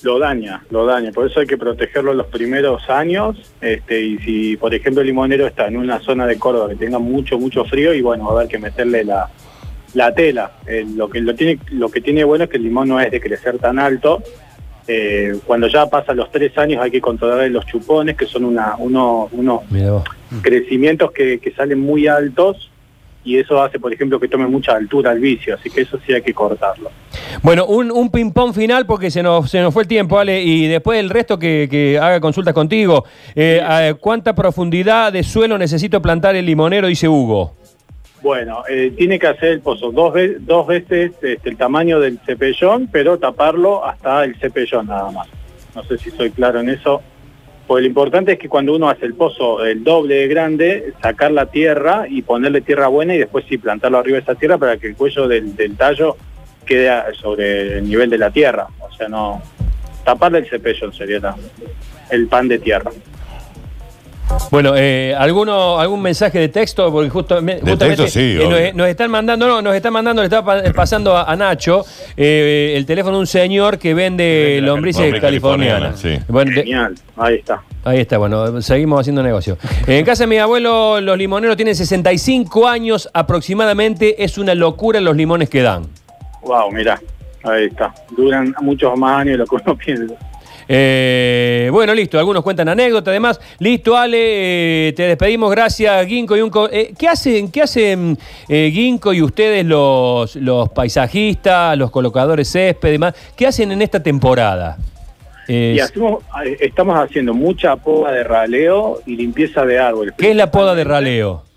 lo 0.02 0.18
daña, 0.18 0.64
lo 0.70 0.86
daña. 0.86 1.12
Por 1.12 1.30
eso 1.30 1.38
hay 1.38 1.46
que 1.46 1.56
protegerlo 1.56 2.12
los 2.12 2.26
primeros 2.26 2.90
años. 2.90 3.36
Este, 3.60 4.00
y 4.00 4.18
si, 4.18 4.56
por 4.56 4.74
ejemplo, 4.74 5.02
el 5.02 5.06
limonero 5.06 5.46
está 5.46 5.68
en 5.68 5.76
una 5.76 6.00
zona 6.00 6.26
de 6.26 6.36
Córdoba 6.36 6.70
que 6.70 6.76
tenga 6.76 6.98
mucho, 6.98 7.38
mucho 7.38 7.64
frío, 7.64 7.94
y 7.94 8.00
bueno, 8.00 8.24
va 8.24 8.30
a 8.30 8.34
haber 8.38 8.48
que 8.48 8.58
meterle 8.58 9.04
la, 9.04 9.30
la 9.94 10.12
tela. 10.14 10.52
Eh, 10.66 10.84
lo, 10.96 11.08
que, 11.08 11.20
lo, 11.20 11.34
tiene, 11.34 11.58
lo 11.70 11.88
que 11.90 12.00
tiene 12.00 12.24
bueno 12.24 12.44
es 12.44 12.50
que 12.50 12.56
el 12.56 12.64
limón 12.64 12.88
no 12.88 13.00
es 13.00 13.10
de 13.10 13.20
crecer 13.20 13.58
tan 13.58 13.78
alto. 13.78 14.22
Eh, 14.92 15.38
cuando 15.46 15.68
ya 15.68 15.86
pasa 15.86 16.12
los 16.14 16.32
tres 16.32 16.56
años 16.58 16.82
hay 16.82 16.90
que 16.90 17.00
controlar 17.00 17.48
los 17.48 17.64
chupones, 17.64 18.16
que 18.16 18.26
son 18.26 18.44
una, 18.44 18.74
uno, 18.76 19.28
unos 19.30 19.60
crecimientos 20.42 21.12
que, 21.12 21.38
que 21.38 21.52
salen 21.52 21.78
muy 21.78 22.08
altos 22.08 22.72
y 23.24 23.38
eso 23.38 23.62
hace, 23.62 23.78
por 23.78 23.92
ejemplo, 23.92 24.18
que 24.18 24.26
tome 24.26 24.46
mucha 24.48 24.72
altura 24.72 25.12
el 25.12 25.20
vicio, 25.20 25.54
así 25.54 25.70
que 25.70 25.82
eso 25.82 25.96
sí 26.04 26.12
hay 26.12 26.22
que 26.22 26.34
cortarlo. 26.34 26.90
Bueno, 27.42 27.66
un, 27.66 27.92
un 27.92 28.10
ping-pong 28.10 28.52
final 28.52 28.84
porque 28.86 29.12
se 29.12 29.22
nos, 29.22 29.48
se 29.48 29.60
nos 29.60 29.72
fue 29.72 29.82
el 29.82 29.88
tiempo, 29.88 30.18
Ale, 30.18 30.42
y 30.42 30.66
después 30.66 30.98
el 30.98 31.10
resto 31.10 31.38
que, 31.38 31.68
que 31.70 31.96
haga 31.98 32.18
consultas 32.18 32.54
contigo. 32.54 33.04
Eh, 33.36 33.94
¿Cuánta 34.00 34.34
profundidad 34.34 35.12
de 35.12 35.22
suelo 35.22 35.56
necesito 35.56 36.02
plantar 36.02 36.34
el 36.34 36.46
limonero? 36.46 36.88
Dice 36.88 37.08
Hugo. 37.08 37.54
Bueno, 38.22 38.64
eh, 38.68 38.92
tiene 38.96 39.18
que 39.18 39.26
hacer 39.28 39.50
el 39.50 39.60
pozo 39.60 39.90
dos, 39.92 40.12
ve- 40.12 40.36
dos 40.40 40.66
veces 40.66 41.12
este, 41.22 41.48
el 41.48 41.56
tamaño 41.56 41.98
del 42.00 42.18
cepellón, 42.26 42.88
pero 42.92 43.18
taparlo 43.18 43.84
hasta 43.84 44.24
el 44.24 44.36
cepellón 44.36 44.86
nada 44.88 45.10
más. 45.10 45.26
No 45.74 45.82
sé 45.84 45.96
si 45.98 46.10
soy 46.10 46.30
claro 46.30 46.60
en 46.60 46.68
eso. 46.68 47.00
Pues 47.66 47.82
lo 47.82 47.86
importante 47.88 48.32
es 48.32 48.38
que 48.38 48.48
cuando 48.48 48.74
uno 48.74 48.88
hace 48.90 49.06
el 49.06 49.14
pozo 49.14 49.64
el 49.64 49.84
doble 49.84 50.16
de 50.16 50.28
grande, 50.28 50.92
sacar 51.00 51.30
la 51.30 51.46
tierra 51.46 52.06
y 52.08 52.20
ponerle 52.22 52.60
tierra 52.62 52.88
buena 52.88 53.14
y 53.14 53.18
después 53.18 53.44
sí 53.48 53.58
plantarlo 53.58 53.98
arriba 53.98 54.16
de 54.16 54.22
esa 54.22 54.34
tierra 54.34 54.58
para 54.58 54.76
que 54.76 54.88
el 54.88 54.96
cuello 54.96 55.28
del, 55.28 55.54
tallo 55.76 56.16
quede 56.66 56.90
sobre 57.14 57.78
el 57.78 57.88
nivel 57.88 58.10
de 58.10 58.18
la 58.18 58.30
tierra. 58.30 58.66
O 58.80 58.92
sea, 58.92 59.08
no 59.08 59.40
taparle 60.04 60.38
el 60.38 60.46
cepellón 60.46 60.92
sería 60.92 61.20
el 62.10 62.26
pan 62.26 62.48
de 62.48 62.58
tierra. 62.58 62.90
Bueno, 64.50 64.72
eh, 64.76 65.14
¿alguno, 65.16 65.78
¿algún 65.78 66.02
mensaje 66.02 66.38
de 66.38 66.48
texto? 66.48 66.90
Porque 66.90 67.08
justo, 67.10 67.40
me- 67.40 67.54
justamente 67.60 67.86
texto 68.04 68.06
sí, 68.08 68.36
eh, 68.40 68.72
nos, 68.74 68.88
están 68.88 69.10
mandando, 69.10 69.46
no, 69.46 69.62
nos 69.62 69.74
están 69.74 69.92
mandando, 69.92 70.22
le 70.22 70.26
está 70.26 70.44
pa- 70.44 70.62
pasando 70.74 71.16
a, 71.16 71.24
a 71.30 71.36
Nacho 71.36 71.84
eh, 72.16 72.74
el 72.76 72.84
teléfono 72.86 73.16
de 73.16 73.20
un 73.20 73.26
señor 73.26 73.78
que 73.78 73.94
vende 73.94 74.58
lombrices 74.62 75.02
lombriz 75.02 75.20
californianas. 75.20 76.00
californiana, 76.00 76.18
sí. 76.18 76.24
Bueno, 76.32 76.50
de- 76.50 76.56
Genial, 76.62 76.94
ahí 77.16 77.36
está. 77.36 77.62
Ahí 77.84 77.98
está, 78.00 78.18
bueno, 78.18 78.60
seguimos 78.60 79.00
haciendo 79.00 79.22
negocio. 79.22 79.56
En 79.86 80.04
casa 80.04 80.24
de 80.24 80.28
mi 80.28 80.38
abuelo, 80.38 81.00
los 81.00 81.16
limoneros 81.16 81.56
tienen 81.56 81.74
65 81.74 82.66
años 82.68 83.08
aproximadamente. 83.14 84.22
Es 84.22 84.36
una 84.36 84.54
locura 84.54 85.00
los 85.00 85.16
limones 85.16 85.48
que 85.48 85.62
dan. 85.62 85.86
Wow, 86.42 86.70
mira, 86.72 87.00
ahí 87.44 87.66
está. 87.66 87.94
Duran 88.16 88.54
muchos 88.60 88.96
más 88.98 89.20
años 89.20 89.32
de 89.32 89.38
lo 89.38 89.46
que 89.46 89.56
uno 89.64 89.76
piensa. 89.76 90.14
Eh, 90.72 91.68
bueno, 91.72 91.92
listo, 91.92 92.16
algunos 92.16 92.44
cuentan 92.44 92.68
anécdotas, 92.68 93.10
además. 93.10 93.40
Listo, 93.58 93.96
Ale, 93.96 94.88
eh, 94.88 94.92
te 94.92 95.02
despedimos. 95.02 95.50
Gracias, 95.50 96.06
Ginkgo 96.06 96.36
y 96.36 96.42
Unco. 96.42 96.68
Eh, 96.70 96.94
¿Qué 96.96 97.08
hacen, 97.08 97.50
qué 97.50 97.62
hacen 97.62 98.16
Ginkgo 98.46 99.12
y 99.12 99.20
ustedes, 99.20 99.66
los, 99.66 100.36
los 100.36 100.68
paisajistas, 100.68 101.76
los 101.76 101.90
colocadores 101.90 102.48
césped 102.52 102.88
y 102.88 102.92
demás? 102.92 103.14
¿Qué 103.34 103.48
hacen 103.48 103.72
en 103.72 103.82
esta 103.82 104.00
temporada? 104.00 104.78
Y 105.48 105.80
hacemos, 105.80 106.22
estamos 106.60 106.96
haciendo 106.96 107.34
mucha 107.34 107.74
poda 107.74 108.12
de 108.12 108.22
raleo 108.22 109.00
y 109.04 109.16
limpieza 109.16 109.66
de 109.66 109.80
árboles. 109.80 110.14
¿Qué 110.16 110.30
es 110.30 110.36
la 110.36 110.52
poda 110.52 110.76
de 110.76 110.84
raleo? 110.84 111.49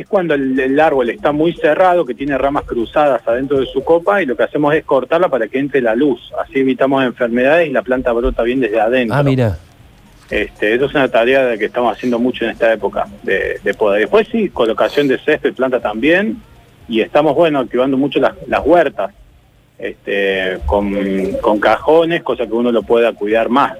Es 0.00 0.06
cuando 0.06 0.32
el, 0.32 0.58
el 0.58 0.80
árbol 0.80 1.10
está 1.10 1.30
muy 1.30 1.52
cerrado, 1.52 2.06
que 2.06 2.14
tiene 2.14 2.38
ramas 2.38 2.64
cruzadas 2.64 3.20
adentro 3.28 3.60
de 3.60 3.66
su 3.66 3.84
copa 3.84 4.22
y 4.22 4.26
lo 4.26 4.34
que 4.34 4.44
hacemos 4.44 4.74
es 4.74 4.82
cortarla 4.82 5.28
para 5.28 5.46
que 5.46 5.58
entre 5.58 5.82
la 5.82 5.94
luz. 5.94 6.32
Así 6.42 6.60
evitamos 6.60 7.04
enfermedades 7.04 7.68
y 7.68 7.72
la 7.72 7.82
planta 7.82 8.10
brota 8.12 8.42
bien 8.42 8.60
desde 8.60 8.80
adentro. 8.80 9.14
Ah, 9.14 9.22
mira. 9.22 9.58
Este, 10.30 10.74
eso 10.74 10.86
es 10.86 10.94
una 10.94 11.08
tarea 11.08 11.44
de 11.44 11.58
que 11.58 11.66
estamos 11.66 11.94
haciendo 11.94 12.18
mucho 12.18 12.46
en 12.46 12.52
esta 12.52 12.72
época 12.72 13.06
de, 13.22 13.60
de 13.62 13.74
poda. 13.74 13.98
Y 13.98 14.00
Después 14.00 14.26
sí, 14.32 14.48
colocación 14.48 15.06
de 15.06 15.18
césped, 15.18 15.52
planta 15.52 15.80
también, 15.80 16.40
y 16.88 17.02
estamos, 17.02 17.34
bueno, 17.34 17.58
activando 17.58 17.98
mucho 17.98 18.20
las, 18.20 18.32
las 18.46 18.64
huertas, 18.64 19.12
este, 19.78 20.60
con, 20.64 20.94
con 21.42 21.60
cajones, 21.60 22.22
cosa 22.22 22.46
que 22.46 22.54
uno 22.54 22.72
lo 22.72 22.82
pueda 22.82 23.12
cuidar 23.12 23.50
más. 23.50 23.74